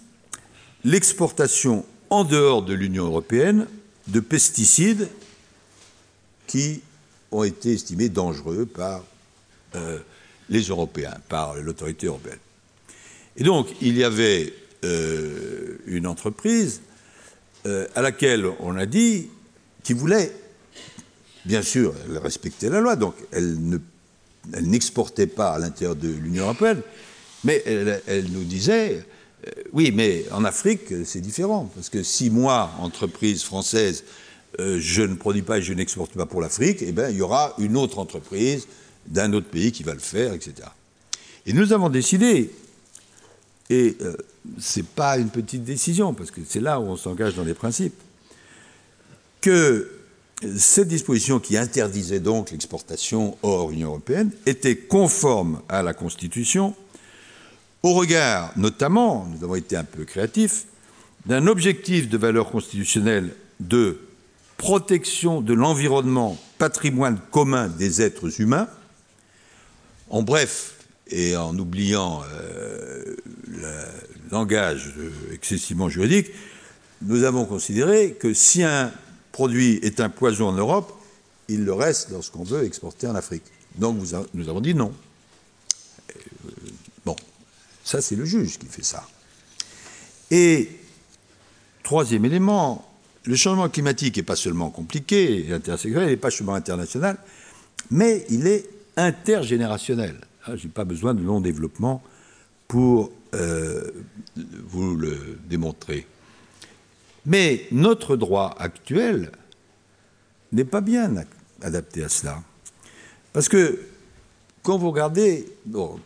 [0.83, 3.69] l'exportation en dehors de l'Union européenne
[4.09, 5.09] de pesticides
[6.49, 6.83] qui
[7.31, 9.05] ont été estimés dangereux par
[10.49, 12.39] les Européens, par l'autorité européenne.
[13.37, 14.53] Et donc, il y avait
[14.85, 16.81] euh, une entreprise
[17.67, 19.29] euh, à laquelle on a dit
[19.83, 20.33] qu'il voulait,
[21.45, 23.57] bien sûr, elle respectait la loi, donc elle
[24.63, 26.81] n'exportait pas à l'intérieur de l'Union européenne,
[27.45, 29.05] mais elle, nous disait,
[29.47, 34.05] euh, oui, mais en Afrique, c'est différent, parce que si moi, entreprise française,
[34.59, 37.55] je ne produis pas et je n'exporte pas pour l'Afrique, eh bien, il y aura
[37.59, 38.67] une autre entreprise
[39.07, 40.69] d'un autre pays qui va le faire, etc.
[41.47, 42.51] Et nous avons décidé,
[43.71, 44.17] et euh,
[44.59, 47.55] ce n'est pas une petite décision, parce que c'est là où on s'engage dans les
[47.55, 47.95] principes,
[49.41, 49.91] que
[50.57, 56.75] cette disposition qui interdisait donc l'exportation hors Union européenne était conforme à la Constitution,
[57.83, 60.67] au regard notamment, nous avons été un peu créatifs,
[61.27, 63.99] d'un objectif de valeur constitutionnelle de
[64.57, 68.69] protection de l'environnement, patrimoine commun des êtres humains,
[70.11, 70.77] en bref,
[71.09, 73.17] et en oubliant euh,
[73.49, 73.73] le
[74.31, 74.95] langage
[75.33, 76.31] excessivement juridique,
[77.03, 78.93] nous avons considéré que si un
[79.33, 80.93] produit est un poison en Europe,
[81.49, 83.45] il le reste lorsqu'on veut exporter en Afrique.
[83.77, 83.99] Donc
[84.35, 84.93] nous avons dit non.
[86.11, 86.21] Euh,
[87.05, 87.15] bon,
[87.85, 89.07] ça c'est le juge qui fait ça.
[90.31, 90.71] Et
[91.85, 92.91] troisième élément,
[93.25, 97.19] le changement climatique n'est pas seulement compliqué et intersectionnel, il n'est pas seulement international,
[97.91, 100.17] mais il est intergénérationnel.
[100.45, 102.03] Ah, je n'ai pas besoin de long développement
[102.69, 103.91] pour euh,
[104.69, 106.07] vous le démontrer.
[107.25, 109.33] Mais notre droit actuel
[110.53, 111.13] n'est pas bien
[111.63, 112.43] adapté à cela.
[113.33, 113.81] Parce que
[114.63, 115.47] quand vous regardez,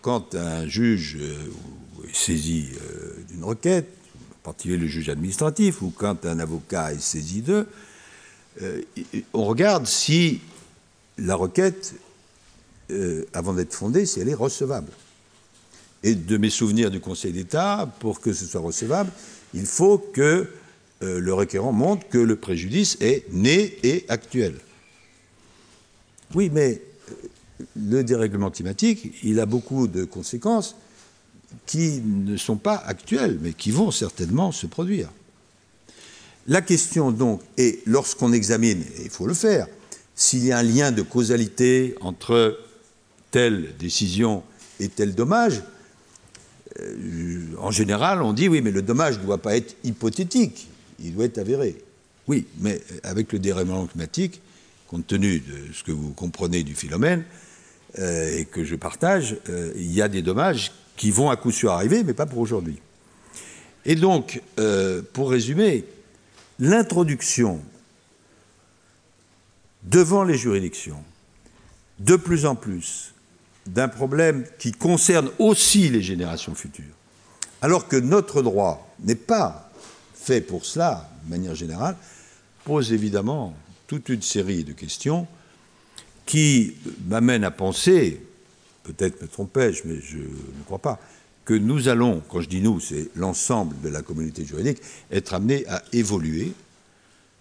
[0.02, 3.88] quand un juge euh, est saisi euh, d'une requête,
[4.32, 7.68] en particulier le juge administratif, ou quand un avocat est saisi d'eux,
[9.32, 10.40] on regarde si
[11.16, 11.94] la requête
[12.90, 14.92] euh, avant d'être fondée, si elle est recevable.
[16.02, 19.10] Et de mes souvenirs du Conseil d'État, pour que ce soit recevable,
[19.54, 20.48] il faut que
[21.02, 24.54] euh, le requérant montre que le préjudice est né et actuel.
[26.34, 27.14] Oui, mais euh,
[27.76, 30.76] le dérèglement climatique, il a beaucoup de conséquences
[31.66, 35.10] qui ne sont pas actuelles, mais qui vont certainement se produire.
[36.46, 39.66] La question donc est, lorsqu'on examine, et il faut le faire,
[40.14, 42.58] s'il y a un lien de causalité entre
[43.30, 44.42] telle décision
[44.78, 45.62] et tel dommage,
[46.80, 50.68] euh, en général, on dit oui, mais le dommage ne doit pas être hypothétique,
[51.00, 51.76] il doit être avéré.
[52.26, 54.40] Oui, mais avec le dérèglement climatique,
[54.86, 57.24] compte tenu de ce que vous comprenez du phénomène
[57.98, 61.50] euh, et que je partage, euh, il y a des dommages qui vont à coup
[61.50, 62.78] sûr arriver, mais pas pour aujourd'hui.
[63.86, 64.42] Et donc,
[65.14, 65.86] pour résumer,
[66.58, 67.62] l'introduction
[69.82, 71.02] devant les juridictions,
[71.98, 73.14] de plus en plus,
[73.66, 76.94] d'un problème qui concerne aussi les générations futures,
[77.62, 79.70] alors que notre droit n'est pas
[80.14, 81.96] fait pour cela, de manière générale,
[82.64, 83.54] pose évidemment
[83.86, 85.26] toute une série de questions
[86.26, 88.20] qui m'amènent à penser,
[88.84, 91.00] peut-être me trompais-je, mais je ne crois pas,
[91.44, 94.78] que nous allons, quand je dis nous, c'est l'ensemble de la communauté juridique,
[95.10, 96.52] être amenés à évoluer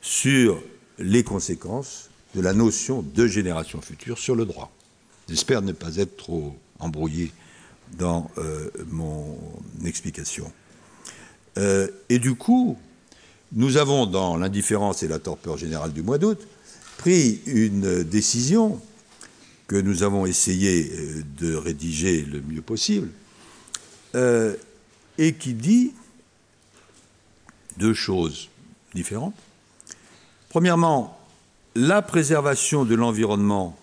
[0.01, 0.59] sur
[0.97, 4.71] les conséquences de la notion de génération future sur le droit.
[5.29, 7.31] J'espère ne pas être trop embrouillé
[7.97, 9.37] dans euh, mon
[9.85, 10.51] explication.
[11.59, 12.77] Euh, et du coup,
[13.51, 16.39] nous avons, dans l'indifférence et la torpeur générale du mois d'août,
[16.97, 18.81] pris une décision
[19.67, 23.09] que nous avons essayé euh, de rédiger le mieux possible,
[25.19, 25.93] et qui dit
[27.77, 28.49] deux choses
[28.95, 29.35] différentes.
[30.49, 31.19] Premièrement,
[31.75, 33.78] la préservation de l'environnement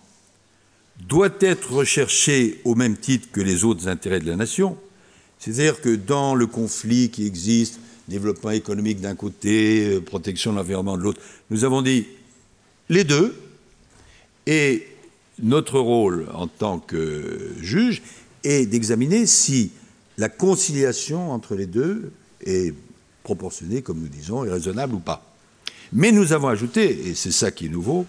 [1.00, 4.76] doit être recherché au même titre que les autres intérêts de la nation.
[5.38, 7.78] C'est-à-dire que dans le conflit qui existe,
[8.08, 11.20] développement économique d'un côté, euh, protection de l'environnement de l'autre,
[11.50, 12.06] nous avons dit
[12.88, 13.34] les deux,
[14.46, 14.86] et
[15.42, 18.02] notre rôle en tant que juge
[18.44, 19.72] est d'examiner si
[20.18, 22.12] la conciliation entre les deux
[22.44, 22.74] est
[23.22, 25.34] proportionnée, comme nous disons, et raisonnable ou pas.
[25.92, 28.06] Mais nous avons ajouté, et c'est ça qui est nouveau,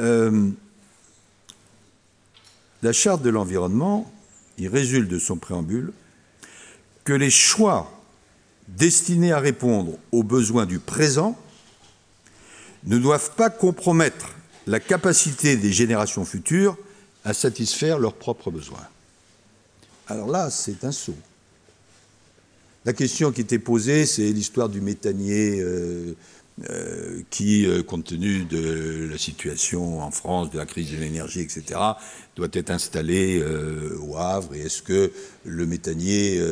[0.00, 0.50] euh,
[2.82, 4.10] la charte de l'environnement,
[4.58, 5.92] il résulte de son préambule
[7.04, 7.90] que les choix
[8.68, 11.36] destinés à répondre aux besoins du présent
[12.84, 14.34] ne doivent pas compromettre
[14.66, 16.76] la capacité des générations futures
[17.24, 18.86] à satisfaire leurs propres besoins.
[20.06, 21.16] Alors là, c'est un saut.
[22.84, 26.16] La question qui était posée, c'est l'histoire du méthanier euh,
[26.70, 31.40] euh, qui, euh, compte tenu de la situation en France, de la crise de l'énergie,
[31.40, 31.78] etc.,
[32.40, 33.42] doit être installé
[34.02, 34.54] au Havre.
[34.54, 35.12] Et est-ce que
[35.44, 36.42] le méthanier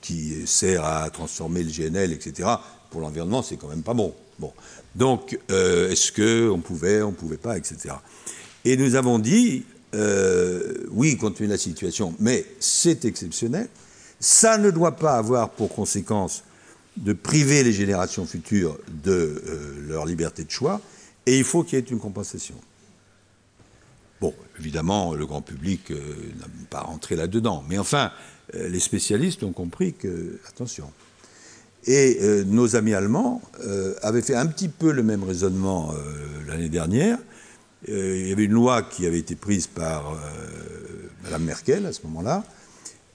[0.00, 2.48] qui sert à transformer le GNL, etc.,
[2.90, 4.14] pour l'environnement, c'est quand même pas bon.
[4.38, 4.52] Bon.
[4.94, 7.94] Donc, est-ce qu'on pouvait, on ne pouvait pas, etc.
[8.64, 9.64] Et nous avons dit,
[10.90, 13.68] oui, compte tenu de la situation, mais c'est exceptionnel.
[14.20, 16.44] Ça ne doit pas avoir pour conséquence
[16.96, 20.80] de priver les générations futures de euh, leur liberté de choix,
[21.26, 22.54] et il faut qu'il y ait une compensation.
[24.72, 25.96] Évidemment, le grand public euh,
[26.40, 28.10] n'a pas rentré là-dedans, mais enfin,
[28.54, 30.90] euh, les spécialistes ont compris que, attention.
[31.84, 33.42] Et nos amis allemands
[34.02, 35.92] avaient fait un petit peu le même raisonnement
[36.46, 37.18] l'année dernière.
[37.88, 40.16] il y avait une loi qui avait été prise par
[41.24, 42.44] Mme Merkel à ce moment-là,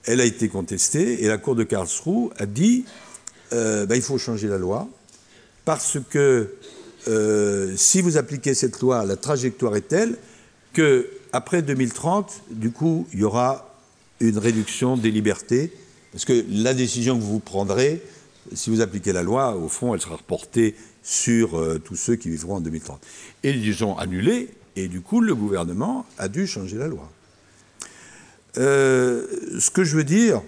[0.04, 2.84] elle a été contestée et la Cour de Karlsruhe a dit
[3.52, 4.88] euh, ben, il faut changer la loi
[5.64, 6.54] parce que
[7.08, 10.16] euh, si vous appliquez cette loi, la trajectoire est telle
[10.72, 13.74] que après 2030, du coup, il y aura
[14.20, 15.72] une réduction des libertés
[16.12, 18.02] parce que la décision que vous prendrez,
[18.54, 22.30] si vous appliquez la loi, au fond, elle sera reportée sur euh, tous ceux qui
[22.30, 23.00] vivront en 2030.
[23.44, 27.10] Et ils ont annulé, et du coup, le gouvernement a dû changer la loi.
[28.56, 29.26] Euh,
[29.58, 30.42] ce que je veux dire,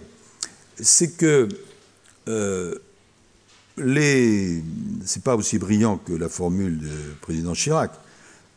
[0.80, 1.48] c'est que
[2.28, 2.74] euh,
[3.76, 4.62] les.
[5.04, 6.88] C'est pas aussi brillant que la formule du
[7.20, 7.92] président Chirac,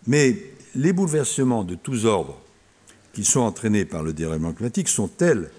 [0.07, 0.37] mais
[0.75, 2.39] les bouleversements de tous ordres
[3.13, 5.51] qui sont entraînés par le dérèglement climatique sont tels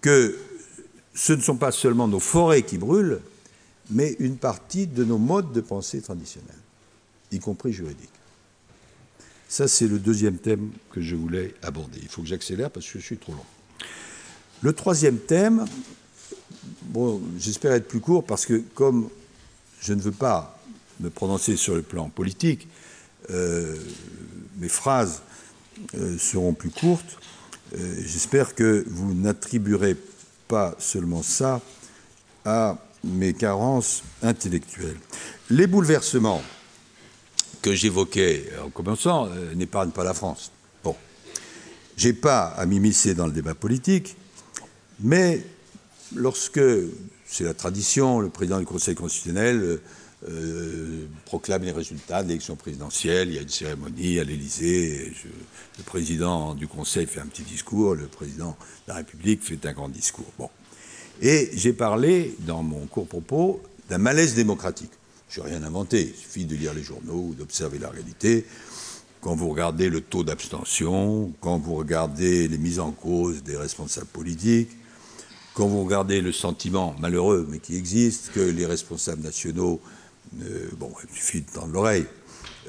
[0.00, 0.36] que
[1.14, 3.20] ce ne sont pas seulement nos forêts qui brûlent,
[3.90, 6.56] mais une partie de nos modes de pensée traditionnels,
[7.30, 8.08] y compris juridiques.
[9.48, 11.98] Ça, c'est le deuxième thème que je voulais aborder.
[12.02, 13.44] Il faut que j'accélère parce que je suis trop long.
[14.62, 15.66] Le troisième thème,
[17.38, 19.08] j'espère être plus court parce que comme
[19.80, 20.58] je ne veux pas
[21.00, 22.66] me prononcer sur le plan politique,
[23.30, 23.76] euh,
[24.62, 25.22] mes phrases
[25.96, 27.18] euh, seront plus courtes.
[27.74, 29.96] Euh, j'espère que vous n'attribuerez
[30.46, 31.60] pas seulement ça
[32.44, 34.98] à mes carences intellectuelles.
[35.50, 36.42] Les bouleversements
[37.60, 40.52] que j'évoquais en commençant euh, n'épargne pas la France.
[40.84, 40.94] Bon,
[41.96, 44.16] j'ai pas à m'immiscer dans le débat politique,
[45.00, 45.44] mais
[46.14, 46.60] lorsque
[47.26, 49.80] c'est la tradition, le président du Conseil constitutionnel
[50.28, 55.12] euh, proclame les résultats de l'élection présidentielle, il y a une cérémonie à l'Élysée,
[55.78, 58.56] le président du Conseil fait un petit discours, le président
[58.86, 60.30] de la République fait un grand discours.
[60.38, 60.48] Bon.
[61.20, 64.92] Et j'ai parlé dans mon court propos d'un malaise démocratique.
[65.28, 68.46] Je n'ai rien inventé, il suffit de lire les journaux ou d'observer la réalité.
[69.20, 74.08] Quand vous regardez le taux d'abstention, quand vous regardez les mises en cause des responsables
[74.08, 74.70] politiques,
[75.54, 79.80] quand vous regardez le sentiment malheureux, mais qui existe, que les responsables nationaux,
[80.78, 82.06] bon, il suffit de tendre l'oreille,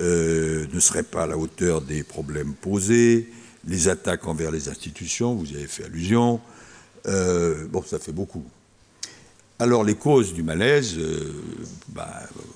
[0.02, 3.30] euh, ne seraient pas à la hauteur des problèmes posés,
[3.66, 6.42] les attaques envers les institutions, vous avez fait allusion,
[7.08, 8.44] euh, bon, ça fait beaucoup.
[9.60, 11.44] Alors les causes du malaise, euh,
[11.90, 12.12] bah,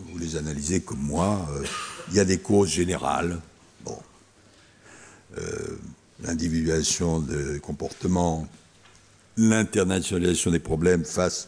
[0.10, 1.48] vous les analysez comme moi.
[2.10, 3.40] Il y a des causes générales.
[3.86, 3.98] Bon.
[6.24, 8.48] L'individuation des comportements,
[9.38, 11.48] l'internationalisation des problèmes face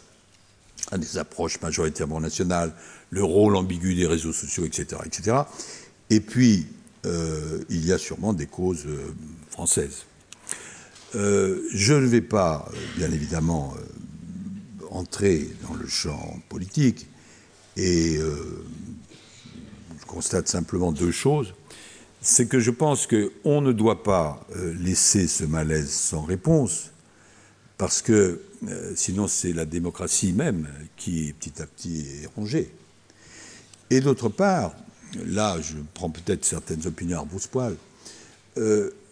[0.91, 2.74] à des approches majoritairement nationales,
[3.10, 5.01] le rôle ambigu des réseaux sociaux, etc.
[5.05, 5.38] etc.
[6.10, 6.68] Et puis,
[7.05, 8.86] il y a sûrement des causes
[9.49, 10.05] françaises.
[11.14, 13.74] je ne vais pas, bien évidemment,
[14.91, 17.07] entrer dans le champ politique
[17.78, 18.66] et euh,
[19.99, 21.53] je constate simplement deux choses.
[22.22, 26.91] C'est que je pense qu'on ne doit pas euh, laisser ce malaise sans réponse,
[27.78, 32.72] parce que euh, sinon c'est la démocratie même qui petit à petit est rongée.
[33.90, 34.76] Et d'autre part,
[35.26, 37.76] là je prends peut-être certaines opinions à brousse-poil,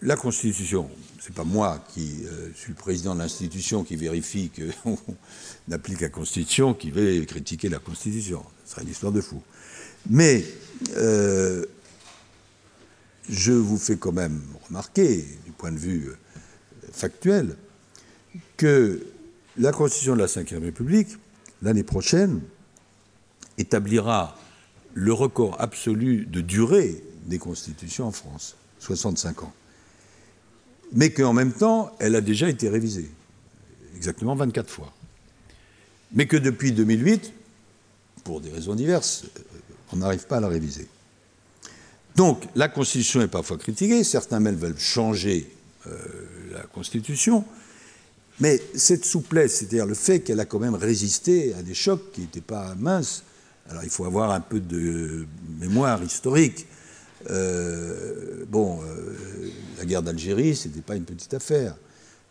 [0.01, 0.89] la Constitution,
[1.27, 4.97] c'est pas moi qui euh, suis le président de l'institution qui vérifie qu'on
[5.71, 8.43] applique la Constitution, qui va critiquer la Constitution.
[8.63, 9.41] Ce serait une histoire de fou.
[10.09, 10.45] Mais
[10.95, 11.65] euh,
[13.29, 16.15] je vous fais quand même remarquer, du point de vue euh,
[16.93, 17.57] factuel,
[18.55, 19.05] que
[19.57, 21.09] la Constitution de la Ve République,
[21.61, 22.39] l'année prochaine,
[23.57, 24.37] établira
[24.97, 29.53] le record absolu de durée des constitutions en France, 65 ans.
[30.91, 33.07] Mais qu'en même temps, elle a déjà été révisée,
[33.95, 34.91] exactement 24 fois.
[36.13, 37.31] Mais que depuis 2008,
[38.23, 39.41] pour des raisons diverses, euh,
[39.93, 40.87] on n'arrive pas à la réviser.
[42.15, 45.47] Donc la Constitution est parfois critiquée, certains même veulent changer
[45.85, 45.95] euh,
[46.53, 47.45] la Constitution,
[48.39, 52.21] mais cette souplesse, c'est-à-dire le fait qu'elle a quand même résisté à des chocs qui
[52.21, 53.21] n'étaient pas minces,
[53.69, 55.25] alors il faut avoir un peu de
[55.59, 56.67] mémoire historique.
[57.29, 59.15] Euh, bon, euh,
[59.77, 61.75] la guerre d'Algérie, ce n'était pas une petite affaire.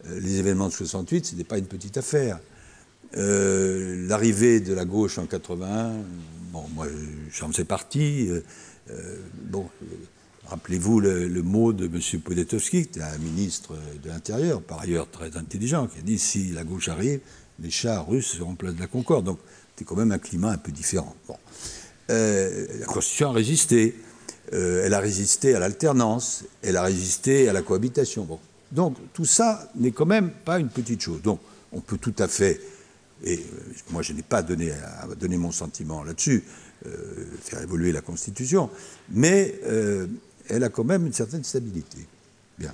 [0.06, 2.38] Euh, les événements de 68, ce n'était pas une petite affaire.
[3.12, 5.92] L'arrivée de la gauche en 81,
[6.52, 6.86] bon, moi
[7.30, 8.28] j'en faisais partie.
[9.44, 9.70] bon,
[10.48, 12.20] Rappelez-vous le, mot de M.
[12.20, 16.52] Podetowski, qui était un ministre de l'Intérieur, par ailleurs très intelligent, qui a dit si
[16.52, 17.20] la gauche arrive,
[17.58, 19.24] les chars russes seront place de la Concorde.
[19.24, 19.38] Donc
[19.76, 21.14] c'était quand même un climat un peu différent.
[21.28, 21.36] Bon.
[22.08, 23.94] Euh, la Constitution a résisté.
[24.54, 28.24] Euh, elle a résisté à l'alternance, elle a résisté à la cohabitation.
[28.24, 28.38] Bon.
[28.72, 31.20] Donc tout ça n'est quand même pas une petite chose.
[31.20, 31.40] Donc
[31.72, 32.60] on peut tout à fait,
[33.22, 34.72] et euh, moi je n'ai pas donné
[35.36, 36.44] mon sentiment là-dessus,
[37.42, 38.70] faire évoluer la Constitution,
[39.10, 39.56] mais
[40.48, 41.98] elle a quand même une certaine stabilité.
[42.56, 42.72] Bien.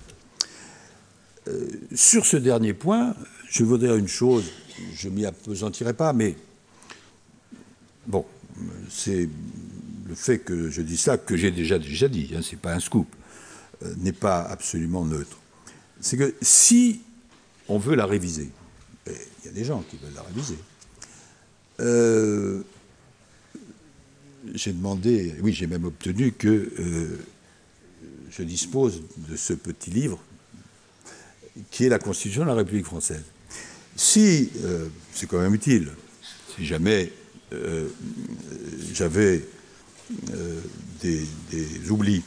[1.94, 3.16] Sur ce dernier point,
[3.48, 4.44] je voudrais une chose,
[4.94, 6.36] je m'y appesantirai pas, mais
[8.06, 8.24] bon,
[8.88, 9.28] c'est
[10.08, 12.80] le fait que je dis ça, que j'ai déjà déjà dit, hein, c'est pas un
[12.80, 13.08] scoop,
[13.82, 15.38] euh, n'est pas absolument neutre.
[16.00, 17.02] C'est que si
[17.68, 18.50] on veut la réviser,
[19.06, 20.58] il y a des gens qui veulent la réviser,
[21.80, 22.62] euh,
[24.54, 26.72] j'ai demandé, oui, j'ai même obtenu que
[28.30, 30.18] je dispose de ce petit livre
[31.70, 33.24] qui est la Constitution de la République française.
[33.96, 35.90] Si, euh, c'est quand même utile,
[36.56, 37.12] si jamais
[37.52, 37.88] euh,
[38.92, 39.44] j'avais
[40.34, 40.60] euh,
[41.00, 41.26] des,
[41.90, 42.22] oublis,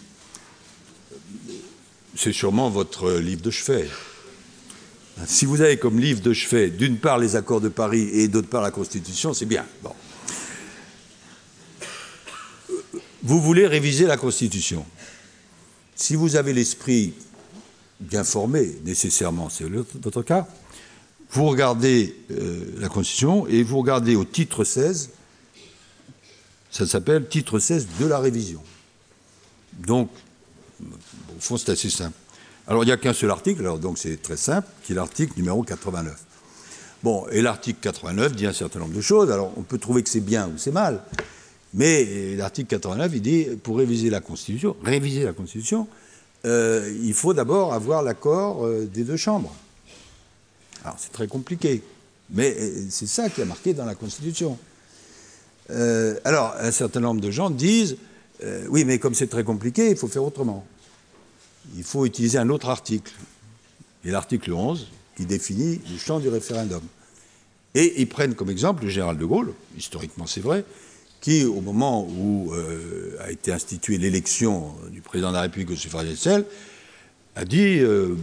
[2.16, 3.90] c'est sûrement votre livre de chevet.
[5.26, 8.50] Si vous avez comme livre de chevet, d'une part les accords de Paris et d'autre
[8.50, 9.66] part la Constitution, c'est bien.
[9.82, 9.94] Bon.
[13.24, 14.86] Vous voulez réviser la Constitution.
[15.96, 17.14] Si vous avez l'esprit
[18.00, 19.66] bien formé, nécessairement, c'est
[20.02, 20.48] votre cas,
[21.32, 25.10] vous regardez euh, la Constitution et vous regardez au titre 16,
[26.72, 28.62] ça s'appelle titre 16 de la révision.
[29.80, 30.10] Donc,
[30.82, 32.18] au fond, c'est assez simple.
[32.68, 35.64] Alors, il n'y a qu'un seul article, donc c'est très simple, qui est l'article numéro
[35.64, 36.16] 89.
[37.04, 39.32] Bon, et l'article 89 dit un certain nombre de choses.
[39.32, 41.04] Alors, on peut trouver que c'est bien ou c'est mal,
[41.74, 45.88] mais l'article 89, il dit, pour réviser la Constitution, réviser la Constitution,
[46.46, 49.54] euh, il faut d'abord avoir l'accord euh, des deux chambres.
[50.86, 51.82] Alors c'est très compliqué,
[52.30, 54.58] mais euh, c'est ça qui est marqué dans la Constitution.
[56.24, 57.98] alors un certain nombre de gens disent,
[58.70, 60.66] oui, mais comme c'est très compliqué, il faut faire autrement.
[61.76, 63.12] Il faut utiliser un autre article.
[64.04, 66.82] Et l'article 11, qui définit le champ du référendum.
[67.74, 70.64] Et ils prennent comme exemple le général de Gaulle, historiquement c'est vrai,
[71.22, 75.76] qui, au moment où euh, a été instituée l'élection du président de la République au
[75.76, 76.46] suffrage universel,
[77.36, 78.16] a dit euh,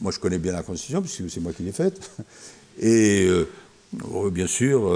[0.00, 2.10] Moi, je connais bien la Constitution, puisque c'est moi qui l'ai faite.
[2.80, 3.48] Et euh,
[4.12, 4.94] oh, bien sûr,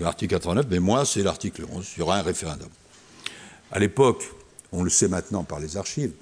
[0.00, 1.86] l'article 89, mais moi, c'est l'article 11.
[1.96, 2.68] Il y aura un référendum.
[3.72, 4.24] À l'époque,
[4.72, 6.12] on le sait maintenant par les archives,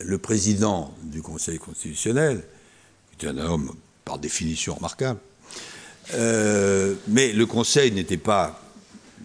[0.00, 2.42] le président du Conseil constitutionnel
[3.14, 3.72] était un homme
[4.04, 5.20] par définition remarquable,
[6.12, 8.60] mais le Conseil n'était pas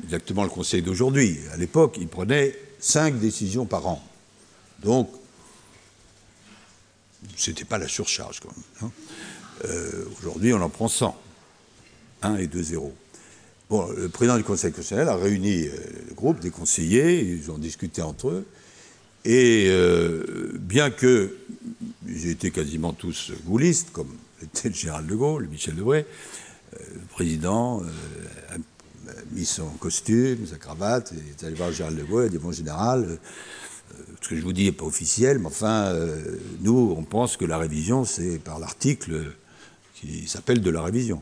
[0.04, 1.40] exactement le Conseil d'aujourd'hui.
[1.54, 4.04] À l'époque, il prenait cinq décisions par an.
[4.84, 5.10] Donc,
[7.36, 8.66] ce n'était pas la surcharge quand même.
[8.82, 8.92] Hein.
[9.66, 11.16] Euh, aujourd'hui, on en prend 100.
[12.24, 12.94] 1 et 2 0.
[13.70, 15.72] Bon, le président du Conseil constitutionnel a réuni euh,
[16.10, 18.46] le groupe des conseillers, ils ont discuté entre eux,
[19.26, 21.36] et euh, bien que
[22.08, 24.10] j'ai été quasiment tous gaullistes, comme
[24.42, 26.06] était le général de Gaulle, le Michel Debré,
[26.74, 27.82] le président,
[29.32, 32.38] mis son costume, sa cravate, et est allé voir Gérald de Gaulle, il a dit
[32.38, 33.20] Bon, général,
[34.22, 37.46] ce que je vous dis n'est pas officiel, mais enfin, euh, nous, on pense que
[37.46, 39.32] la révision, c'est par l'article
[39.96, 41.22] qui s'appelle de la révision.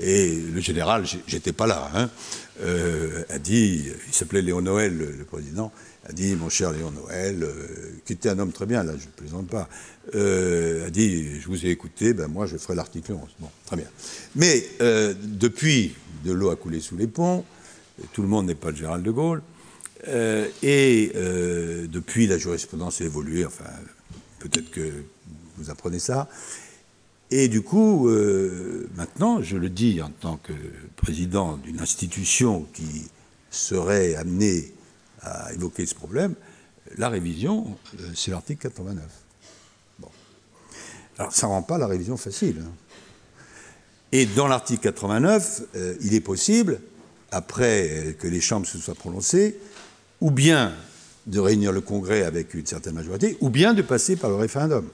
[0.00, 2.08] Et le général, j'étais pas là, hein,
[2.62, 5.72] euh, a dit, il s'appelait Léon Noël, le, président,
[6.08, 7.46] a dit, mon cher Léon Noël,
[8.04, 9.68] qui était un homme très bien, là, je ne plaisante pas,
[10.14, 13.20] a dit, je vous ai écouté, ben moi, je ferai l'article 11.
[13.40, 13.88] Bon, très bien.
[14.36, 14.64] Mais
[15.24, 17.44] depuis de l'eau a coulé sous les ponts,
[18.12, 19.42] tout le monde n'est pas le général de Gaulle,
[20.06, 23.64] euh, et euh, depuis la jurisprudence a évolué, enfin
[24.38, 25.04] peut-être que
[25.56, 26.28] vous apprenez ça,
[27.30, 30.52] Et du coup, euh, maintenant, je le dis en tant que
[30.96, 33.06] président d'une institution qui
[33.50, 34.72] serait amenée
[35.20, 36.34] à évoquer ce problème,
[36.96, 37.76] la révision,
[38.14, 39.04] c'est l'article 89.
[39.98, 40.08] Bon.
[41.18, 42.62] Alors, ça ne rend pas la révision facile.
[42.64, 42.70] Hein.
[44.12, 46.80] Et dans l'article 89, euh, il est possible,
[47.30, 49.58] après que les chambres se soient prononcées,
[50.20, 50.72] ou bien
[51.26, 54.88] de réunir le Congrès avec une certaine majorité, ou bien de passer par le référendum.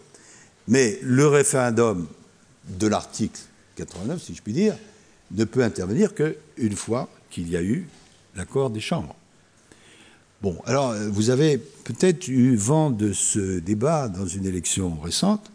[0.66, 2.06] Mais le référendum
[2.68, 3.40] de l'article
[3.76, 4.76] 89, si je puis dire,
[5.30, 7.86] ne peut intervenir qu'une fois qu'il y a eu
[8.36, 9.14] l'accord des chambres.
[10.42, 15.50] Bon, alors vous avez peut-être eu vent de ce débat dans une élection récente,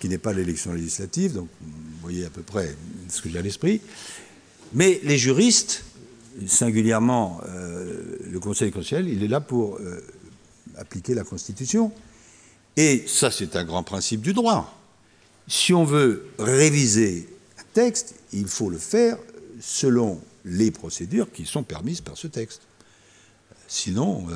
[0.00, 1.72] qui n'est pas l'élection législative, donc vous
[2.02, 2.76] voyez à peu près
[3.08, 3.80] ce que j'ai à l'esprit.
[4.74, 5.84] Mais les juristes,
[6.46, 10.00] singulièrement euh, le Conseil constitutionnel, il est là pour euh,
[10.76, 11.92] appliquer la Constitution.
[12.76, 14.76] Et ça, c'est un grand principe du droit.
[15.46, 17.28] Si on veut réviser
[17.58, 19.16] un texte, il faut le faire
[19.60, 22.62] selon les procédures qui sont permises par ce texte.
[23.68, 24.34] Sinon, euh,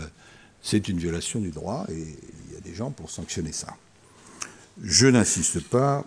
[0.62, 2.16] c'est une violation du droit et
[2.48, 3.76] il y a des gens pour sanctionner ça.
[4.82, 6.04] Je n'insiste pas,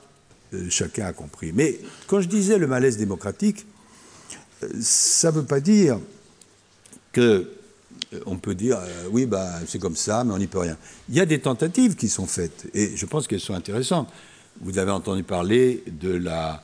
[0.69, 1.51] chacun a compris.
[1.53, 3.65] Mais quand je disais le malaise démocratique,
[4.79, 5.99] ça ne veut pas dire
[7.11, 7.49] que
[8.25, 8.77] on peut dire
[9.11, 10.77] oui, bah, c'est comme ça, mais on n'y peut rien.
[11.09, 14.09] Il y a des tentatives qui sont faites et je pense qu'elles sont intéressantes.
[14.61, 16.61] Vous avez entendu parler de la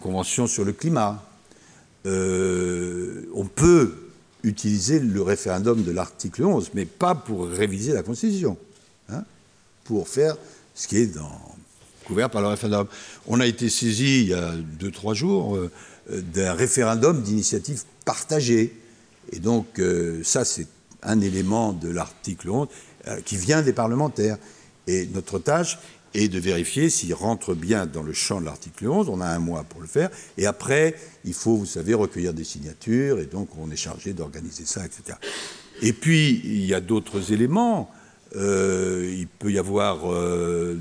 [0.00, 1.22] Convention sur le climat.
[2.04, 4.08] on peut
[4.42, 8.56] utiliser le référendum de l'article 11, mais pas pour réviser la Constitution,
[9.08, 9.24] hein,
[9.84, 10.36] pour faire
[10.74, 11.40] ce qui est dans,
[12.04, 12.86] couvert par le référendum.
[13.26, 15.70] On a été saisi il y a deux, trois jours euh,
[16.10, 18.74] d'un référendum d'initiative partagée.
[19.32, 20.66] Et donc, euh, ça, c'est
[21.02, 22.68] un élément de l'article 11
[23.06, 24.38] euh, qui vient des parlementaires.
[24.86, 25.78] Et notre tâche,
[26.14, 29.08] et de vérifier s'il rentre bien dans le champ de l'article 11.
[29.08, 30.10] On a un mois pour le faire.
[30.36, 30.94] Et après,
[31.24, 35.18] il faut, vous savez, recueillir des signatures, et donc on est chargé d'organiser ça, etc.
[35.82, 37.90] Et puis, il y a d'autres éléments.
[38.36, 40.78] Euh, il peut y avoir euh,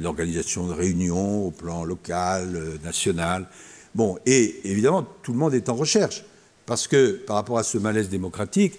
[0.00, 3.46] l'organisation de réunions au plan local, national.
[3.94, 6.24] Bon, et évidemment, tout le monde est en recherche.
[6.66, 8.78] Parce que par rapport à ce malaise démocratique,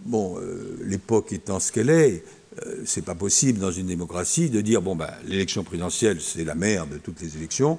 [0.00, 0.38] bon,
[0.84, 2.22] l'époque étant ce qu'elle est,
[2.66, 6.54] euh, c'est pas possible dans une démocratie de dire bon ben l'élection présidentielle c'est la
[6.54, 7.78] mère de toutes les élections,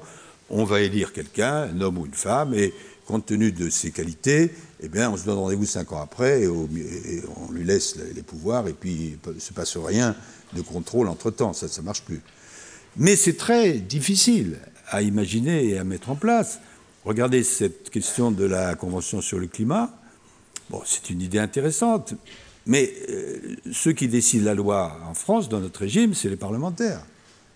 [0.49, 2.73] on va élire quelqu'un, un homme ou une femme, et
[3.05, 4.51] compte tenu de ses qualités,
[4.81, 8.67] eh bien on se donne rendez-vous cinq ans après et, on lui laisse les pouvoirs
[8.67, 10.15] et puis il ne se passe rien
[10.53, 12.21] de contrôle entre temps, ça ne marche plus.
[12.95, 14.57] Mais c'est très difficile
[14.89, 16.59] à imaginer et à mettre en place.
[17.05, 19.91] Regardez cette question de la Convention sur le climat.
[20.69, 22.13] Bon, c'est une idée intéressante,
[22.65, 27.03] mais euh, ceux qui décident la loi en France, dans notre régime, c'est les parlementaires.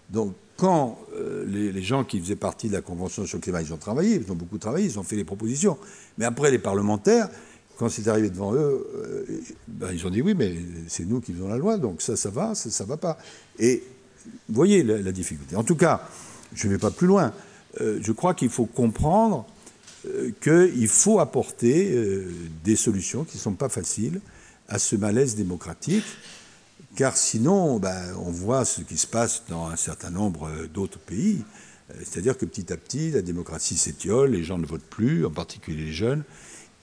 [0.09, 3.73] Donc quand euh, les, gens qui faisaient partie de la Convention sur le climat, ils
[3.73, 5.77] ont travaillé, ils ont beaucoup travaillé, ils ont fait des propositions.
[6.17, 7.29] Mais après, les parlementaires,
[7.77, 9.25] quand c'est arrivé devant eux, euh,
[9.67, 10.55] ben, ils ont dit oui, mais
[10.87, 13.17] c'est nous qui faisons la loi, donc ça, ça va, ça, ça va pas.
[13.59, 13.83] Et
[14.47, 15.55] vous voyez la, la difficulté.
[15.55, 16.07] En tout cas,
[16.55, 17.33] je ne vais pas plus loin.
[17.79, 19.45] je crois qu'il faut comprendre
[20.41, 21.97] qu'il faut apporter
[22.63, 24.19] des solutions qui ne sont pas faciles
[24.67, 26.05] à ce malaise démocratique,
[26.95, 31.43] car sinon, ben, on voit ce qui se passe dans un certain nombre d'autres pays.
[31.91, 35.31] Euh, c'est-à-dire que petit à petit, la démocratie s'étiole, les gens ne votent plus, en
[35.31, 36.23] particulier les jeunes.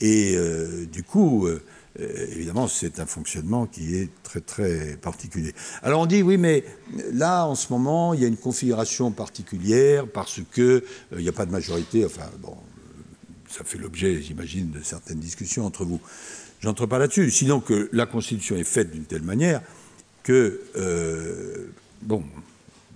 [0.00, 1.62] Et euh, du coup, euh,
[1.99, 5.55] évidemment, c'est un fonctionnement qui est très très particulier.
[5.82, 6.64] Alors on dit oui, mais
[7.12, 10.82] là, en ce moment, il y a une configuration particulière parce qu'il
[11.16, 12.05] n'y a pas de majorité.
[12.05, 12.57] Enfin, bon,
[13.49, 16.01] ça fait l'objet, j'imagine, de certaines discussions entre vous.
[16.61, 17.30] J'entre pas là-dessus.
[17.30, 19.62] Sinon que la Constitution est faite d'une telle manière
[20.22, 21.72] que, euh,
[22.03, 22.22] bon,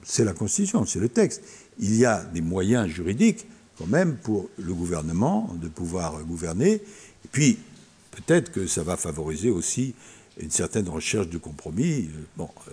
[0.02, 1.42] c'est la Constitution, c'est le texte.
[1.78, 3.46] Il y a des moyens juridiques
[3.78, 6.80] quand même pour le gouvernement de pouvoir gouverner.
[7.32, 7.58] Puis,
[8.14, 9.94] peut-être que ça va favoriser aussi
[10.40, 12.10] une certaine recherche de compromis.
[12.36, 12.72] Bon, euh,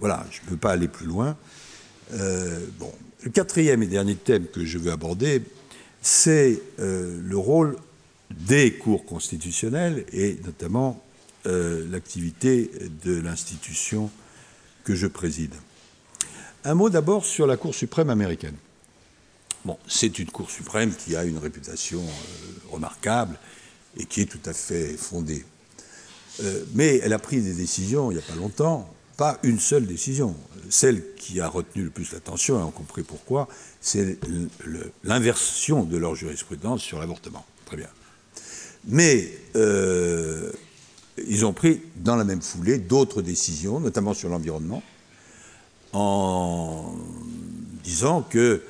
[0.00, 1.36] voilà, je ne peux pas aller plus loin.
[2.12, 5.42] Euh, bon, le quatrième et dernier thème que je veux aborder,
[6.00, 7.76] c'est le rôle
[8.30, 11.02] des cours constitutionnels et notamment
[11.46, 12.70] euh, l'activité
[13.04, 14.10] de l'institution
[14.84, 15.54] que je préside.
[16.64, 18.54] Un mot d'abord sur la Cour suprême américaine.
[19.64, 23.36] Bon, c'est une Cour suprême qui a une réputation euh, remarquable
[23.96, 25.44] et qui est tout à fait fondée.
[26.42, 29.86] Euh, mais elle a pris des décisions il n'y a pas longtemps, pas une seule
[29.86, 30.34] décision.
[30.70, 33.48] Celle qui a retenu le plus l'attention, et on compris pourquoi,
[33.80, 34.18] c'est
[35.04, 37.44] l'inversion de leur jurisprudence sur l'avortement.
[37.66, 37.88] Très bien.
[38.86, 40.50] Mais euh,
[41.26, 44.82] ils ont pris dans la même foulée d'autres décisions, notamment sur l'environnement,
[45.92, 46.94] en
[47.84, 48.62] disant que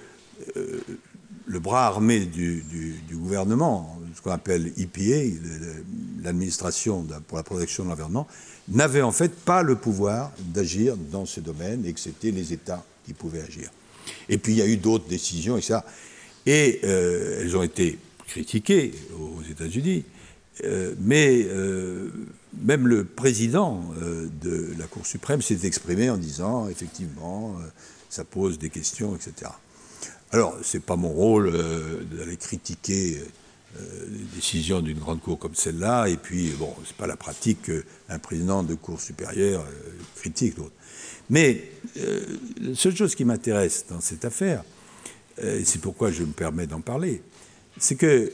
[1.47, 2.65] le bras armé du,
[3.13, 5.37] gouvernement, ce qu'on appelle EPA,
[6.23, 8.27] l'administration pour la protection de l'environnement,
[8.69, 12.85] n'avait en fait pas le pouvoir d'agir dans ce domaine et que c'était les États
[13.05, 13.71] qui pouvaient agir.
[14.29, 15.85] Et puis il y a eu d'autres décisions et ça.
[16.47, 20.05] Et euh, elles ont été critiquées aux États-Unis,
[20.65, 22.11] euh, mais euh,
[22.63, 23.83] même le président
[24.43, 27.57] de la Cour suprême s'est exprimé en disant effectivement,
[28.11, 29.51] ça pose des questions, etc.
[30.33, 31.53] Alors, ce n'est pas mon rôle
[32.11, 33.19] d'aller critiquer
[33.79, 37.63] les décisions d'une grande cour comme celle-là, et puis, bon, ce n'est pas la pratique
[37.63, 39.65] qu'un président de cour supérieure
[40.17, 40.75] critique l'autre.
[41.31, 41.71] Mais
[42.61, 44.63] la seule chose qui m'intéresse dans cette affaire,
[45.43, 47.23] euh, et c'est pourquoi je me permets d'en parler,
[47.79, 48.33] c'est que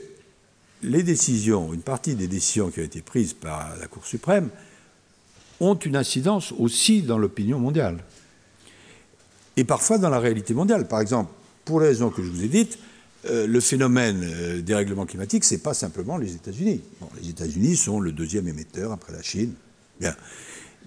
[0.81, 4.49] les décisions, une partie des décisions qui ont été prises par la Cour suprême,
[5.59, 8.03] ont une incidence aussi dans l'opinion mondiale.
[9.57, 10.87] Et parfois dans la réalité mondiale.
[10.87, 11.31] Par exemple,
[11.65, 12.79] pour les raisons que je vous ai dites,
[13.25, 16.81] euh, le phénomène euh, des règlements climatiques, ce n'est pas simplement les États-Unis.
[17.21, 19.53] les États-Unis sont le deuxième émetteur après la Chine.
[19.99, 20.15] Bien.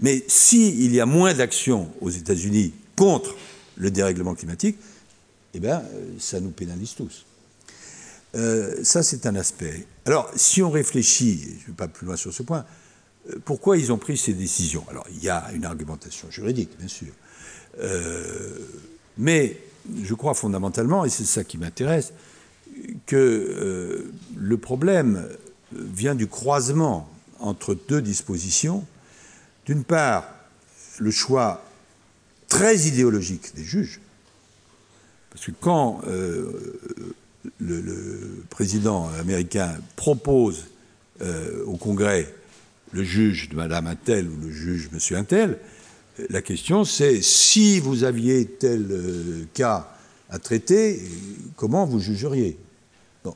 [0.01, 3.37] Mais s'il y a moins d'actions aux États-Unis contre
[3.77, 4.79] le dérèglement climatique,
[5.55, 5.83] eh bien,
[6.19, 7.27] ça nous pénalise tous.
[8.35, 9.87] Euh, ça, c'est un aspect.
[10.07, 12.65] Alors, si on réfléchit, je ne vais pas plus loin sur ce point,
[13.29, 14.85] euh, pourquoi ils ont pris ces décisions?
[14.89, 17.13] Alors, il y a une argumentation juridique, bien sûr.
[17.81, 18.59] Euh,
[19.19, 19.59] mais
[20.03, 22.13] je crois fondamentalement, et c'est ça qui m'intéresse,
[23.07, 25.27] que le problème
[25.73, 27.11] vient du croisement
[27.41, 28.85] entre deux dispositions.
[29.67, 30.27] D'une part,
[30.99, 31.65] le choix
[32.49, 34.01] très idéologique des juges,
[35.31, 36.79] parce que quand euh,
[37.59, 40.67] le, président américain propose
[41.23, 42.33] euh, au Congrès
[42.93, 45.59] le juge de Madame Intel ou le juge Monsieur Intel,
[46.31, 49.89] la question c'est si vous aviez tel euh, cas
[50.31, 51.01] à traiter,
[51.57, 52.59] comment vous jugeriez?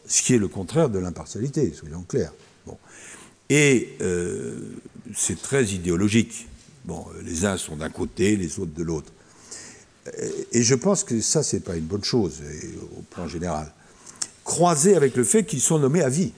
[0.07, 2.33] Ce qui est le contraire de l'impartialité, soyons clairs.
[3.49, 3.91] Et
[5.15, 6.49] c'est très idéologique.
[7.25, 9.13] Les uns sont d'un côté, les autres de l'autre.
[10.53, 12.41] Et je pense que ça, c'est pas une bonne chose
[12.99, 13.73] au plan général.
[14.43, 16.33] Croisé avec le fait qu'ils sont nommés à vie.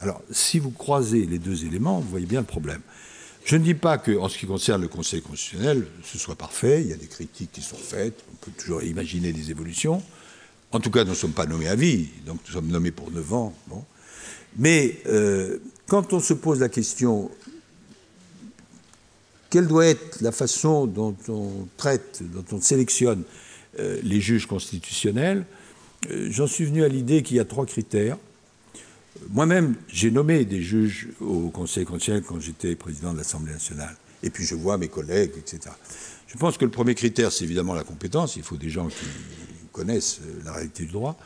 [0.00, 2.80] Alors, si vous croisez les deux éléments, vous voyez bien le problème.
[3.44, 6.82] Je ne dis pas qu'en ce qui concerne le Conseil constitutionnel, ce soit parfait.
[6.82, 8.22] Il y a des critiques qui sont faites.
[8.32, 10.02] On peut toujours imaginer des évolutions.
[10.70, 12.08] En tout cas, nous ne sommes pas nommés à vie.
[12.24, 13.54] Donc, nous sommes nommés pour 9 ans.
[14.56, 17.30] Mais euh, quand on se pose la question
[19.52, 23.22] quelle doit être la façon dont on traite, dont on sélectionne
[23.78, 25.44] euh, les juges constitutionnels
[26.10, 28.16] euh, J'en suis venu à l'idée qu'il y a trois critères.
[29.30, 33.96] Moi-même, j'ai nommé des juges au Conseil constitutionnel quand j'étais président de l'Assemblée nationale.
[34.22, 35.74] Et puis je vois mes collègues, etc.
[36.26, 38.36] Je pense que le premier critère, c'est évidemment la compétence.
[38.36, 39.04] Il faut des gens qui
[39.72, 41.16] connaissent euh, la réalité du droit.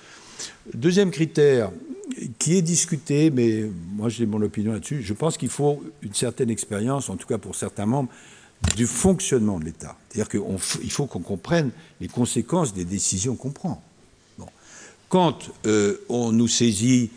[0.75, 1.71] Deuxième critère,
[2.39, 3.65] qui est discuté, mais
[3.95, 7.39] moi j'ai mon opinion là-dessus, je pense qu'il faut une certaine expérience, en tout cas
[7.39, 8.11] pour certains membres,
[8.75, 9.97] du fonctionnement de l'État.
[10.09, 11.71] C'est-à-dire qu'il faut qu'on comprenne
[12.01, 13.83] les conséquences des décisions qu'on prend.
[15.09, 17.11] Quand euh, on nous saisit,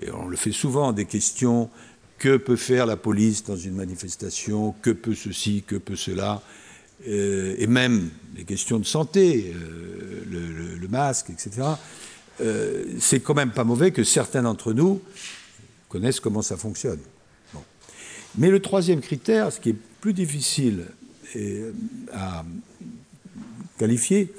[0.00, 1.70] et on le fait souvent, des questions
[2.18, 6.42] que peut faire la police dans une manifestation, que peut ceci, que peut cela,
[7.06, 11.66] euh, et même les questions de santé, euh, le, masque, etc.,
[12.40, 15.00] euh, c'est quand même pas mauvais que certains d'entre nous
[15.88, 17.00] connaissent comment ça fonctionne.
[18.38, 20.84] Mais le troisième critère, ce qui est plus difficile
[22.12, 22.44] à
[23.78, 24.32] qualifier,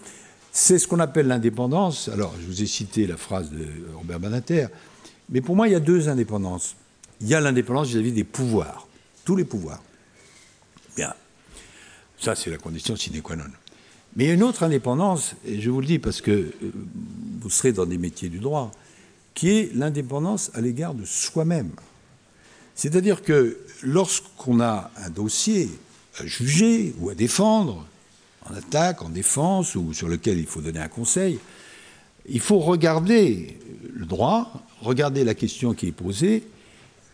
[0.52, 2.08] c'est ce qu'on appelle l'indépendance.
[2.10, 4.68] Alors, je vous ai cité la phrase de Robert Banater,
[5.30, 6.76] mais pour moi, il y a deux indépendances.
[7.22, 8.88] Il y a l'indépendance vis-à-vis des pouvoirs,
[9.26, 9.82] tous les pouvoirs.
[10.96, 11.14] Bien.
[12.20, 13.44] Ça, c'est la condition sine qua non.
[14.16, 16.54] Mais il y a une autre indépendance, et je vous le dis parce que euh,
[17.42, 18.72] vous serez dans des métiers du droit,
[19.34, 21.72] qui est l'indépendance à l'égard de soi-même.
[22.74, 25.70] C'est-à-dire que lorsqu'on a un dossier
[26.20, 27.86] à juger ou à défendre,
[28.50, 31.40] en attaque, en défense, ou sur lequel il faut donner un conseil,
[32.28, 33.58] il faut regarder
[33.94, 36.44] le droit, regarder la question qui est posée,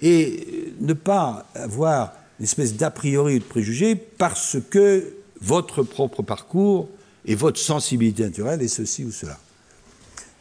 [0.02, 6.22] et ne pas avoir une espèce d'a priori ou de préjugé parce que votre propre
[6.22, 6.90] parcours
[7.26, 9.40] et votre sensibilité naturelle est ceci ou cela.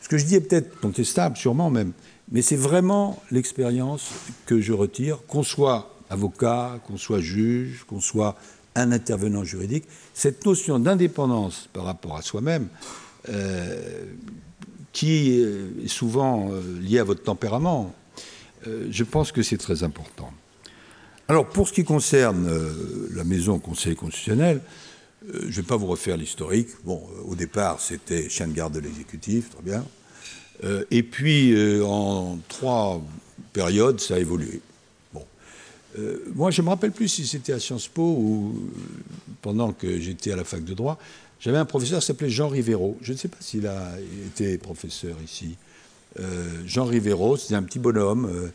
[0.01, 1.93] Ce que je dis est peut-être contestable, sûrement même,
[2.31, 4.11] mais c'est vraiment l'expérience
[4.47, 8.37] que je retire, qu'on soit avocat, qu'on soit juge, qu'on soit
[8.75, 12.69] un intervenant juridique, cette notion d'indépendance par rapport à soi-même,
[13.29, 14.05] euh,
[14.93, 17.95] qui est souvent euh, liée à votre tempérament,
[18.67, 20.33] euh, je pense que c'est très important.
[21.29, 22.51] Alors, pour ce qui concerne
[23.15, 24.61] la maison Conseil constitutionnel,
[25.29, 26.69] Euh, je ne vais pas vous refaire l'historique.
[26.85, 29.85] Bon, euh, au départ, c'était chien de garde de l'exécutif, très bien.
[30.65, 33.03] Euh, et puis, en trois
[33.53, 34.61] périodes, ça a évolué.
[35.13, 35.25] Bon.
[36.35, 38.71] moi, je ne me rappelle plus si c'était à Sciences Po ou
[39.43, 40.99] pendant que j'étais à la fac de droit.
[41.43, 42.97] J'avais un professeur qui s'appelait Jean Rivero.
[43.03, 43.93] Je ne sais pas s'il a
[44.27, 45.57] été professeur ici.
[46.67, 48.51] Jean Rivero, c'était un petit bonhomme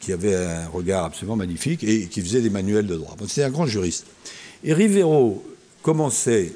[0.00, 3.14] qui avait un regard absolument magnifique et qui faisait des manuels de droit.
[3.28, 4.06] C'était un grand juriste.
[4.64, 5.44] Et Rivero
[5.82, 6.52] commençait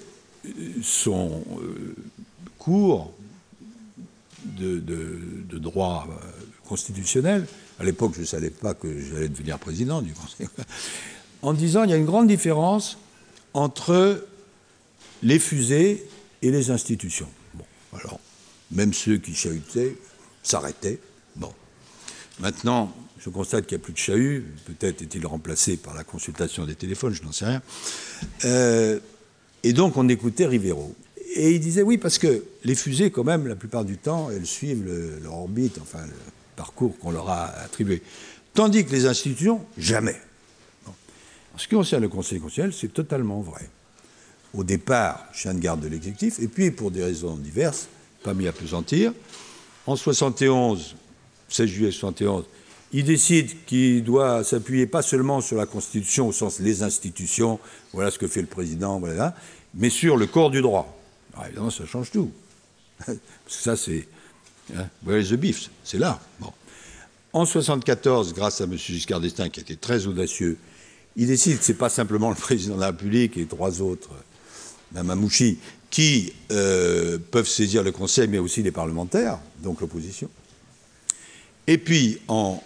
[0.82, 1.94] son euh,
[2.58, 3.12] cours
[4.44, 4.78] de,
[5.58, 6.26] droit euh,
[6.68, 7.46] constitutionnel,
[7.78, 10.48] à l'époque je ne savais pas que j'allais devenir président du Conseil,
[11.42, 12.98] en disant il y a une grande différence
[13.54, 14.26] entre
[15.22, 16.04] les fusées
[16.42, 17.28] et les institutions.
[17.54, 18.20] Bon, alors,
[18.70, 19.96] même ceux qui chahutaient
[20.42, 20.98] s'arrêtaient.
[21.36, 21.52] Bon.
[22.40, 24.44] Maintenant, je constate qu'il n'y a plus de chahut.
[24.66, 27.62] Peut-être est-il remplacé par la consultation des téléphones, je n'en sais rien.
[28.44, 28.98] Euh,
[29.62, 30.94] et donc, on écoutait Rivero.
[31.34, 34.46] Et il disait oui, parce que les fusées, quand même, la plupart du temps, elles
[34.46, 34.84] suivent
[35.22, 36.12] leur orbite, enfin, le
[36.56, 38.02] parcours qu'on leur a attribué.
[38.54, 40.20] Tandis que les institutions, jamais.
[40.86, 43.68] En ce qui concerne le Conseil constitutionnel, c'est totalement vrai.
[44.54, 47.88] Au départ, chien de garde de l'exécutif, et puis pour des raisons diverses,
[48.22, 49.12] pas mis à pesantir.
[49.86, 50.94] En 71,
[51.48, 52.44] 16 juillet 71,
[52.92, 57.58] il décide qu'il doit s'appuyer pas seulement sur la Constitution au sens les institutions,
[57.92, 59.34] voilà ce que fait le président, voilà,
[59.74, 60.98] mais sur le corps du droit.
[61.32, 62.30] Alors évidemment, ça change tout.
[63.06, 64.06] Parce que ça, c'est.
[64.76, 66.20] Hein, where the beef C'est là.
[66.38, 66.52] Bon.
[67.32, 68.76] En 1974, grâce à M.
[68.76, 70.58] Giscard d'Estaing, qui était très audacieux,
[71.16, 74.10] il décide que ce n'est pas simplement le président de la République et trois autres,
[74.94, 75.58] la Mamouchi,
[75.90, 80.30] qui euh, peuvent saisir le Conseil, mais aussi les parlementaires, donc l'opposition.
[81.66, 82.62] Et puis, en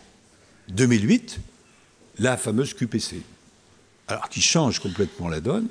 [0.68, 1.40] 2008,
[2.18, 3.20] la fameuse QPC,
[4.08, 5.68] alors qui change complètement la donne.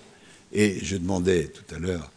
[0.52, 2.12] Et je demandais tout à l'heure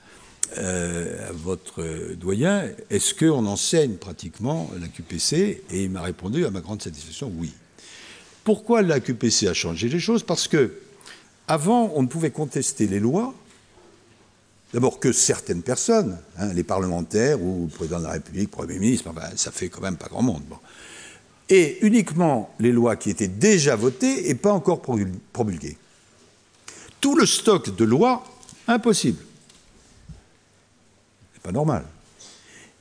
[0.59, 6.51] euh, à votre doyen, est-ce qu'on enseigne pratiquement la QPC Et il m'a répondu, à
[6.51, 7.53] ma grande satisfaction, oui.
[8.45, 10.23] Pourquoi la QPC a changé les choses?
[10.23, 10.73] Parce que
[11.49, 13.35] avant, on ne pouvait contester les lois,
[14.73, 19.13] d'abord que certaines personnes, hein, les parlementaires ou le président de la République, Premier ministre,
[19.37, 20.43] ça fait quand même pas grand monde.
[21.49, 25.79] Et uniquement les lois qui étaient déjà votées et pas encore promulguées.
[27.01, 28.25] Tout le stock de lois,
[28.67, 29.25] impossible.
[31.33, 31.85] C'est pas normal.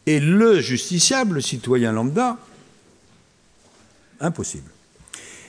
[0.06, 2.38] Et le justiciable, le citoyen lambda,
[4.20, 4.70] impossible.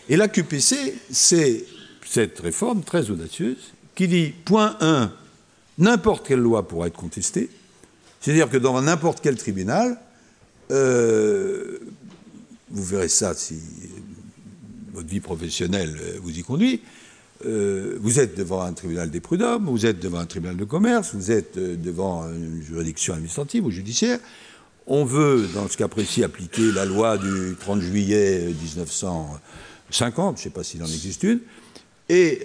[0.09, 1.65] Et la QPC, c'est
[2.07, 5.13] cette réforme très audacieuse qui dit, point 1,
[5.79, 7.49] n'importe quelle loi pourra être contestée,
[8.21, 9.99] c'est-à-dire que dans n'importe quel tribunal,
[10.71, 11.79] euh,
[12.71, 13.59] vous verrez ça si
[14.93, 16.83] votre vie professionnelle euh, vous y conduit.
[17.47, 21.15] Euh, vous êtes devant un tribunal des prud'hommes, vous êtes devant un tribunal de commerce,
[21.15, 24.19] vous êtes devant une juridiction administrative ou judiciaire.
[24.89, 30.43] On veut, dans ce cas précis, appliquer la loi du 30 juillet 1950, je ne
[30.43, 31.41] sais pas s'il en existe une,
[32.09, 32.43] et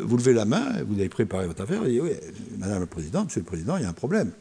[0.00, 2.10] vous levez la main, vous avez préparé votre affaire, et dites, oui,
[2.58, 4.32] Madame la Présidente, Monsieur le Président, il y a un problème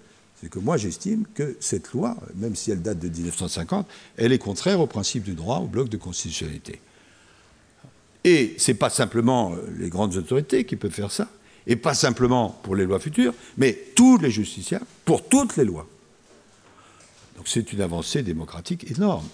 [0.44, 4.38] c'est que moi j'estime que cette loi, même si elle date de 1950, elle est
[4.38, 6.82] contraire au principe du droit, au bloc de constitutionnalité.
[8.26, 11.30] Et ce n'est pas simplement euh, les grandes autorités qui peuvent faire ça,
[11.66, 15.88] et pas simplement pour les lois futures, mais tous les justiciables, pour toutes les lois.
[17.38, 19.28] Donc c'est une avancée démocratique énorme.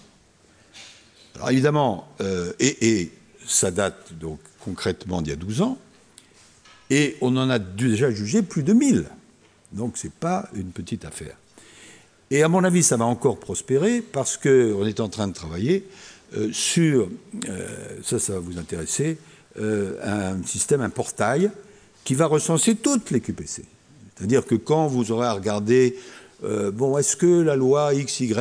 [1.36, 3.12] Alors évidemment, euh, et,
[3.50, 5.78] ça date donc concrètement d'il y a 12 ans,
[6.90, 9.06] et on en a déjà jugé plus de 1000.
[9.72, 11.36] Donc ce n'est pas une petite affaire.
[12.32, 15.88] Et à mon avis, ça va encore prospérer parce qu'on est en train de travailler
[16.38, 17.10] euh, sur,
[17.48, 17.68] euh,
[18.04, 19.18] ça, ça va vous intéresser,
[19.60, 21.50] euh, un système, un portail
[22.04, 23.64] qui va recenser toutes les QPC.
[24.16, 25.96] C'est-à-dire que quand vous aurez à regarder,
[26.42, 28.34] bon, est-ce que la loi XY,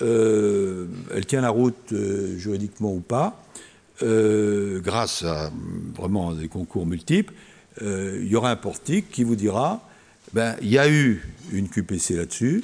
[0.00, 1.94] elle tient la route
[2.36, 3.42] juridiquement ou pas,
[4.00, 5.50] grâce à
[5.94, 7.34] vraiment des concours multiples,
[7.80, 9.86] il y aura un portique qui vous dira
[10.32, 11.22] ben, il y a eu
[11.52, 12.62] une QPC là-dessus,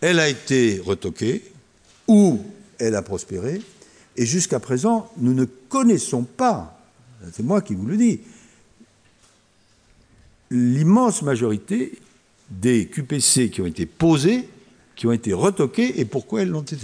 [0.00, 1.42] elle a été retoquée,
[2.06, 2.44] ou
[2.78, 3.62] elle a prospéré,
[4.16, 6.78] et jusqu'à présent, nous ne connaissons pas,
[7.32, 8.20] c'est moi qui vous le dis,
[10.50, 11.98] l'immense majorité
[12.50, 14.48] des QPC qui ont été posées,
[14.94, 16.76] qui ont été retoquées, et pourquoi elles l'ont été.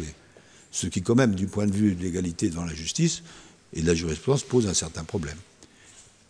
[0.71, 3.23] Ce qui, quand même, du point de vue de l'égalité dans la justice
[3.73, 5.37] et la jurisprudence, pose un certain problème.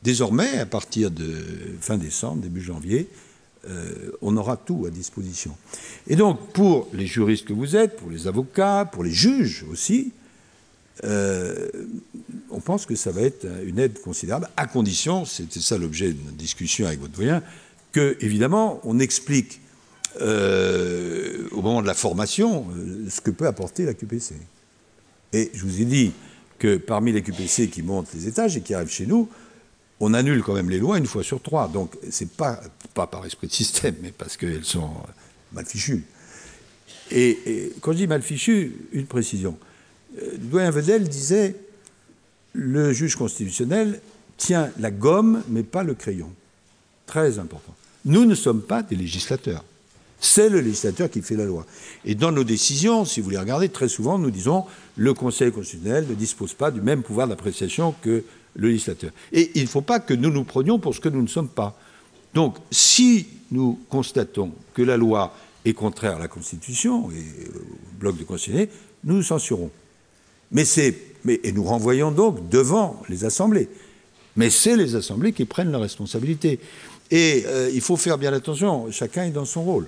[0.03, 1.45] Désormais, à partir de
[1.81, 3.09] fin décembre, début janvier,
[3.69, 5.55] euh, on aura tout à disposition.
[6.07, 10.13] Et donc, pour les juristes que vous êtes, pour les avocats, pour les juges aussi,
[11.05, 11.69] euh,
[12.51, 16.23] on pense que ça va être une aide considérable, à condition, c'était ça l'objet de
[16.25, 17.43] notre discussion avec votre doyen,
[17.93, 19.61] que, évidemment, on explique
[20.23, 22.67] euh, au moment de la formation
[23.11, 24.37] ce que peut apporter la QPC.
[25.35, 26.13] Et je vous ai dit
[26.61, 29.29] que parmi les QPC qui montent les étages et qui arrivent chez nous,
[29.99, 31.67] on annule quand même les lois une fois sur trois.
[31.69, 32.61] Donc, c'est pas,
[32.95, 34.91] pas par esprit de système, mais parce qu'elles sont
[35.53, 36.05] mal fichues.
[37.11, 39.59] Et, quand je dis mal fichues, une précision.
[40.23, 41.57] Euh, Doyen Vedel disait
[42.53, 44.01] le juge constitutionnel
[44.37, 46.31] tient la gomme, mais pas le crayon.
[47.07, 47.75] Très important.
[48.05, 49.65] Nous ne sommes pas des législateurs.
[50.21, 51.65] C'est le législateur qui fait la loi.
[52.05, 54.65] Et dans nos décisions, si vous les regardez, très souvent, nous disons
[54.97, 58.23] le Conseil constitutionnel ne dispose pas du même pouvoir d'appréciation que
[58.55, 59.13] le législateur.
[59.33, 61.49] Et il ne faut pas que nous nous prenions pour ce que nous ne sommes
[61.49, 61.79] pas.
[62.35, 68.19] Donc, si nous constatons que la loi est contraire à la Constitution et au bloc
[68.19, 68.69] de constitutionnel,
[69.05, 69.71] nous nous censurons.
[70.53, 70.97] Mais c'est,
[71.27, 73.69] et nous renvoyons donc devant les assemblées.
[74.37, 76.61] Mais c'est les assemblées qui prennent la responsabilité.
[77.11, 79.87] Et euh, il faut faire bien attention, chacun est dans son rôle.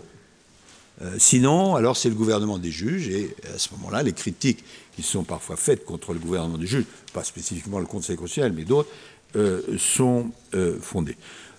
[1.03, 5.03] Euh, sinon, alors c'est le gouvernement des juges, et à ce moment-là, les critiques qui
[5.03, 8.88] sont parfois faites contre le gouvernement des juges, pas spécifiquement le Conseil constitutionnel, mais d'autres,
[9.34, 11.16] euh, sont euh, fondées.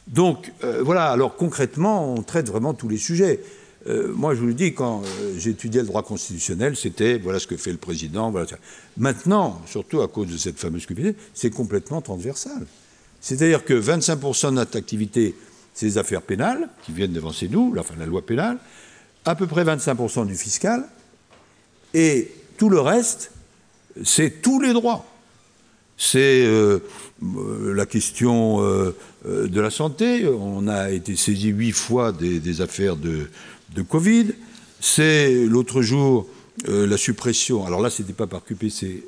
[0.07, 3.39] Donc voilà, alors concrètement, on traite vraiment tous les sujets.
[3.87, 5.01] moi, je vous le dis, quand
[5.37, 8.29] j'étudiais le droit constitutionnel, c'était voilà ce que fait le président.
[8.29, 8.45] Voilà.
[8.97, 12.67] Maintenant, surtout à cause de cette fameuse QPD, c'est complètement transversal.
[13.21, 15.35] C'est-à-dire que 25% de notre activité,
[15.73, 18.57] c'est les affaires pénales qui viennent devant nous, enfin la loi pénale
[19.25, 20.87] à peu près 25% du fiscal,
[21.93, 23.31] et tout le reste,
[24.03, 25.05] c'est tous les droits.
[25.97, 26.79] C'est euh,
[27.23, 28.95] euh, la question euh,
[29.25, 30.27] de la santé.
[30.27, 33.27] On a été saisi huit fois des, affaires de,
[33.87, 34.33] Covid.
[34.79, 36.27] C'est l'autre jour
[36.67, 37.65] la suppression.
[37.65, 39.03] Alors là, c'était pas par QPC.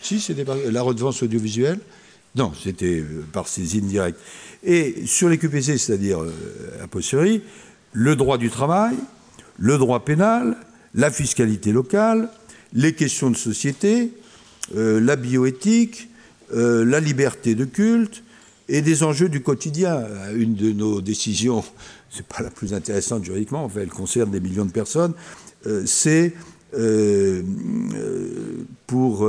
[0.00, 1.78] si, c'était par la redevance audiovisuelle.
[2.34, 4.18] Non, c'était par saisine directe.
[4.62, 6.18] Et sur les QPC, c'est-à-dire
[6.82, 7.40] a posteriori,
[7.92, 8.96] le droit du travail,
[9.58, 10.56] le droit pénal,
[10.94, 12.28] la fiscalité locale,
[12.72, 14.12] les questions de société,
[14.74, 16.08] euh, la bioéthique,
[16.54, 18.22] euh, la liberté de culte
[18.68, 20.04] et des enjeux du quotidien.
[20.34, 21.64] Une de nos décisions,
[22.10, 25.14] c'est pas la plus intéressante juridiquement, enfin elle concerne des millions de personnes,
[25.66, 26.34] euh, c'est
[28.86, 29.26] pour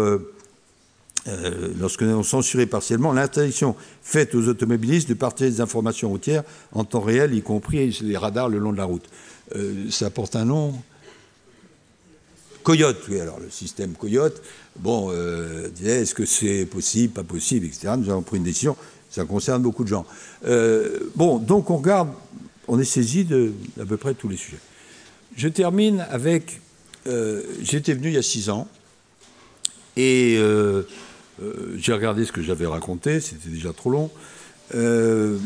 [1.80, 6.84] lorsque nous avons censuré partiellement l'interdiction faite aux automobilistes de partager des informations routières en
[6.84, 9.08] temps réel, y compris les radars le long de la route.
[9.56, 10.74] Euh, ça porte un nom.
[12.64, 14.42] Coyote, oui, alors le système Coyote,
[14.76, 17.94] bon, euh, est-ce que c'est possible, pas possible, etc.
[17.98, 18.76] Nous avons pris une décision,
[19.10, 20.06] ça concerne beaucoup de gens.
[20.46, 22.10] Euh, bon, donc on regarde,
[22.68, 24.60] on est saisi de à peu près tous les sujets.
[25.38, 26.60] Je termine avec,
[27.62, 28.68] j'étais venu il y a six ans,
[29.96, 30.38] et
[31.78, 34.12] j'ai regardé ce que j'avais raconté, c'était déjà trop long.
[34.76, 35.38] Euh,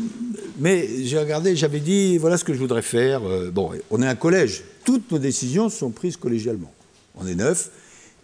[0.58, 3.22] mais j'ai regardé, j'avais dit, voilà ce que je voudrais faire.
[3.24, 4.64] Euh, bon, on est un collège.
[4.84, 6.72] Toutes nos décisions sont prises collégialement.
[7.14, 7.70] On est neuf.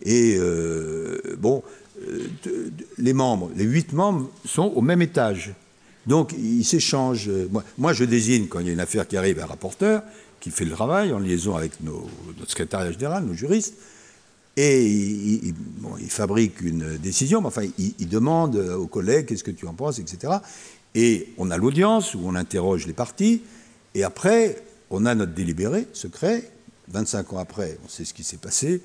[0.03, 1.63] Et euh, bon,
[2.99, 5.53] les membres, les huit membres sont au même étage.
[6.07, 7.31] Donc, ils s'échangent.
[7.77, 10.03] Moi, je désigne, quand il y a une affaire qui arrive, un rapporteur
[10.41, 13.75] qui fait le travail en liaison avec notre secrétariat général, nos juristes.
[14.57, 15.55] Et il,
[16.09, 20.01] fabrique une décision, mais enfin, il, il demande aux collègues qu'est-ce que tu en penses,
[20.01, 20.39] etc.
[20.95, 23.43] Et on a l'audience où on interroge les parties,
[23.95, 26.51] et après, on a notre délibéré secret.
[26.89, 28.81] 25 ans après, on sait ce qui s'est passé.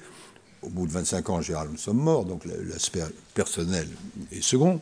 [0.62, 3.04] Au bout de 25 ans, en général, nous sommes morts, donc l'aspect
[3.34, 3.88] personnel
[4.32, 4.80] est second.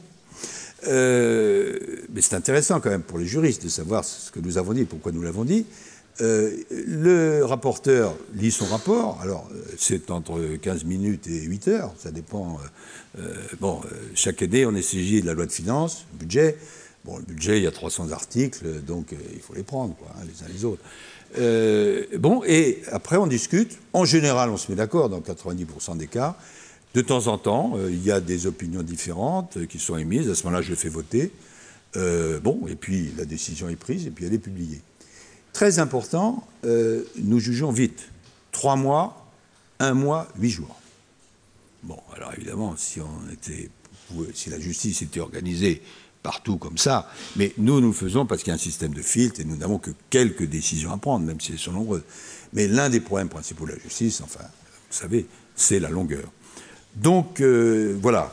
[0.88, 1.78] Euh,
[2.12, 4.86] mais c'est intéressant quand même pour les juristes de savoir ce que nous avons dit
[4.86, 5.66] pourquoi nous l'avons dit.
[6.20, 11.94] Euh, le rapporteur lit son rapport, alors euh, c'est entre 15 minutes et 8 heures,
[11.98, 12.60] ça dépend.
[13.60, 13.82] bon,
[14.16, 16.58] chaque année, on est saisi de la loi de finances, budget.
[17.04, 20.24] Bon, le budget, il y a 300 articles, donc euh, il faut les prendre, hein,
[20.26, 20.84] les uns les autres.
[21.40, 23.80] Euh, bon, et après, on discute.
[23.94, 26.38] En général, on se met d'accord dans 90% des cas.
[26.94, 30.30] De temps en temps, euh, il y a des opinions différentes qui sont émises.
[30.30, 31.32] À ce moment-là, je fais voter.
[31.96, 34.82] bon, et puis la décision est prise et puis elle est publiée.
[35.54, 38.10] Très important, nous jugeons vite.
[38.52, 39.28] Trois mois,
[39.80, 40.80] un mois, huit jours.
[41.84, 43.00] Bon, alors évidemment, si
[44.50, 45.82] la justice était organisée
[46.24, 47.10] partout comme ça.
[47.36, 49.58] Mais nous, nous le faisons parce qu'il y a un système de filtres et nous
[49.58, 52.04] n'avons que quelques décisions à prendre, même si elles sont nombreuses.
[52.54, 55.26] Mais l'un des problèmes principaux de la justice, enfin, vous savez,
[55.56, 56.32] c'est la longueur.
[56.96, 58.32] Donc, euh, voilà.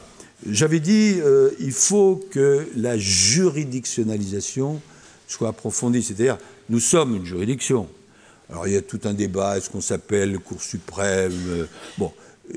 [0.49, 4.81] J'avais dit, euh, il faut que la juridictionnalisation
[5.27, 6.03] soit approfondie.
[6.03, 6.39] C'est-à-dire,
[6.69, 7.89] nous sommes une juridiction.
[8.51, 11.67] Alors, il y a tout un débat, est-ce qu'on s'appelle Cour suprême euh,
[11.99, 12.13] Bon,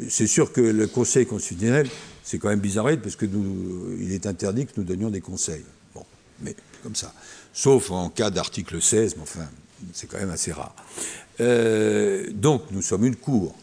[0.09, 1.89] c'est sûr que le Conseil constitutionnel
[2.31, 5.65] c'est quand même bizarre parce que nous, il est interdit que nous donnions des conseils.
[5.93, 6.05] Bon,
[6.39, 7.13] mais comme ça.
[7.51, 9.49] Sauf en cas d'article 16, mais enfin,
[9.91, 10.73] c'est quand même assez rare.
[11.41, 13.53] Euh, donc, nous sommes une cour.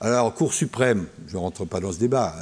[0.00, 2.36] Alors, Cour suprême, je ne rentre pas dans ce débat.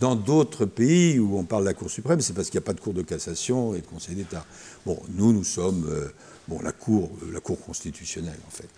[0.00, 2.68] Dans d'autres pays où on parle de la Cour suprême, c'est parce qu'il n'y a
[2.68, 4.46] pas de Cour de cassation et de Conseil d'État.
[4.86, 6.08] Bon, nous, nous sommes euh,
[6.48, 8.68] bon, la, cour, la Cour constitutionnelle, en fait.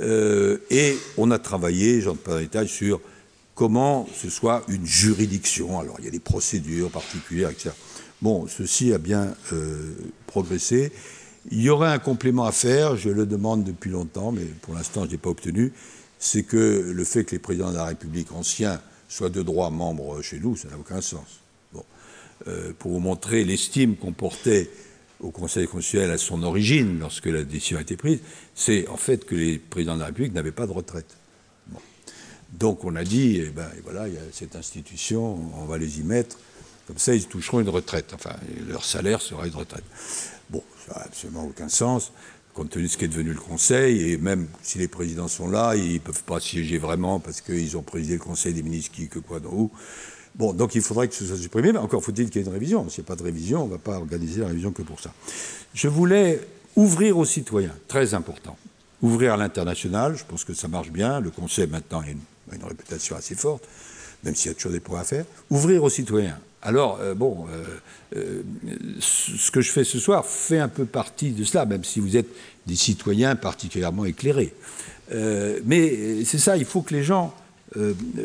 [0.00, 3.00] Euh, et on a travaillé, j'en pas détail, sur
[3.58, 5.80] comment ce soit une juridiction.
[5.80, 7.70] Alors, il y a des procédures particulières, etc.
[8.22, 9.94] Bon, ceci a bien euh,
[10.28, 10.92] progressé.
[11.50, 15.00] Il y aurait un complément à faire, je le demande depuis longtemps, mais pour l'instant,
[15.00, 15.72] je ne l'ai pas obtenu.
[16.20, 20.22] C'est que le fait que les présidents de la République anciens soient de droit membres
[20.22, 21.40] chez nous, ça n'a aucun sens.
[21.72, 21.82] Bon.
[22.46, 24.70] Euh, pour vous montrer l'estime qu'on portait
[25.18, 28.20] au Conseil constitutionnel à son origine, lorsque la décision a été prise,
[28.54, 31.17] c'est en fait que les présidents de la République n'avaient pas de retraite.
[32.52, 36.00] Donc on a dit, eh ben, voilà, il y a cette institution, on va les
[36.00, 36.38] y mettre,
[36.86, 38.34] comme ça ils toucheront une retraite, enfin
[38.68, 39.84] leur salaire sera une retraite.
[40.50, 42.12] Bon, ça n'a absolument aucun sens,
[42.54, 45.48] compte tenu de ce qui est devenu le Conseil, et même si les présidents sont
[45.48, 48.92] là, ils ne peuvent pas siéger vraiment parce qu'ils ont présidé le Conseil des ministres
[48.92, 49.70] qui, que quoi, dans où.
[50.34, 52.52] Bon, donc il faudrait que ce soit supprimé, mais encore faut-il qu'il y ait une
[52.52, 52.88] révision.
[52.88, 55.00] S'il n'y a pas de révision, on ne va pas organiser la révision que pour
[55.00, 55.12] ça.
[55.74, 56.40] Je voulais
[56.76, 58.56] ouvrir aux citoyens, très important.
[59.02, 61.20] Ouvrir à l'international, je pense que ça marche bien.
[61.20, 62.18] Le Conseil, maintenant, a une,
[62.66, 63.64] réputation assez forte,
[64.24, 65.24] même s'il y a toujours des points à faire.
[65.50, 66.38] Ouvrir aux citoyens.
[66.62, 67.64] Alors, euh, bon, euh,
[68.16, 68.42] euh,
[69.00, 72.16] ce que je fais ce soir fait un peu partie de cela, même si vous
[72.16, 72.28] êtes
[72.66, 74.52] des citoyens particulièrement éclairés.
[75.64, 77.34] mais c'est ça, il faut que les gens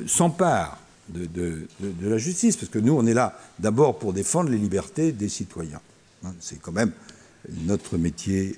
[0.08, 0.78] s'emparent
[1.10, 1.68] de,
[2.02, 5.80] la justice, parce que nous, on est là d'abord pour défendre les libertés des citoyens.
[6.26, 6.92] Hein, c'est quand même
[7.66, 8.58] notre métier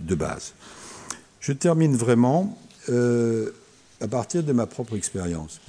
[0.00, 0.54] de base.
[1.40, 2.58] Je termine vraiment
[4.00, 5.60] à partir de ma propre expérience.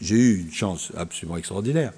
[0.00, 1.92] J'ai eu une chance absolument extraordinaire,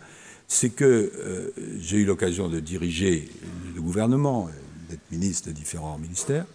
[0.49, 3.29] c'est que euh, j'ai eu l'occasion de diriger
[3.75, 4.51] le gouvernement,
[4.89, 6.47] d'être ministre de différents ministères.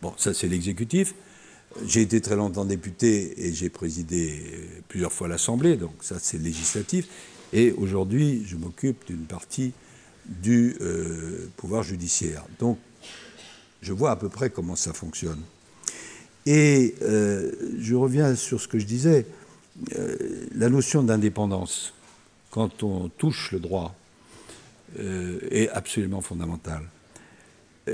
[0.00, 1.14] Bon, ça c'est l'exécutif.
[1.86, 4.42] J'ai été très longtemps député et j'ai présidé
[4.88, 7.08] plusieurs fois l'Assemblée, donc ça c'est législatif.
[7.52, 9.72] Et aujourd'hui, je m'occupe d'une partie
[10.26, 12.44] du euh, pouvoir judiciaire.
[12.58, 12.78] Donc,
[13.82, 15.40] je vois à peu près comment ça fonctionne.
[16.46, 19.26] Et euh, je reviens sur ce que je disais,
[19.96, 20.16] euh,
[20.54, 21.94] la notion d'indépendance,
[22.50, 23.94] quand on touche le droit,
[25.50, 26.82] est absolument fondamentale.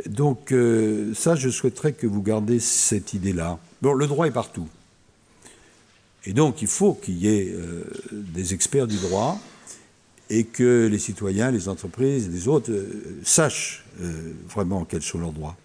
[0.07, 0.53] Donc
[1.15, 3.61] ça, je souhaiterais que vous gardiez cette idée-là.
[3.83, 4.69] Bon, le droit est partout.
[6.29, 9.41] Et donc, il faut qu'il y ait euh, des experts du droit
[10.29, 15.33] et que les citoyens, les entreprises, les autres euh, sachent euh, vraiment quels sont leurs
[15.33, 15.57] droits.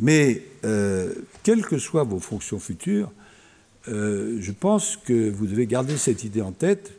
[0.00, 0.42] Mais,
[1.42, 3.12] quelles que soient vos fonctions futures,
[3.86, 6.92] je pense que vous devez garder cette idée en tête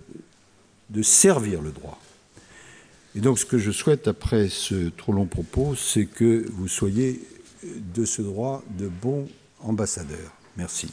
[0.89, 1.99] de servir le droit.
[3.15, 7.21] Et donc, ce que je souhaite après ce trop long propos, c'est que vous soyez
[7.63, 9.27] de ce droit de bons
[9.59, 10.31] ambassadeur.
[10.57, 10.89] Merci.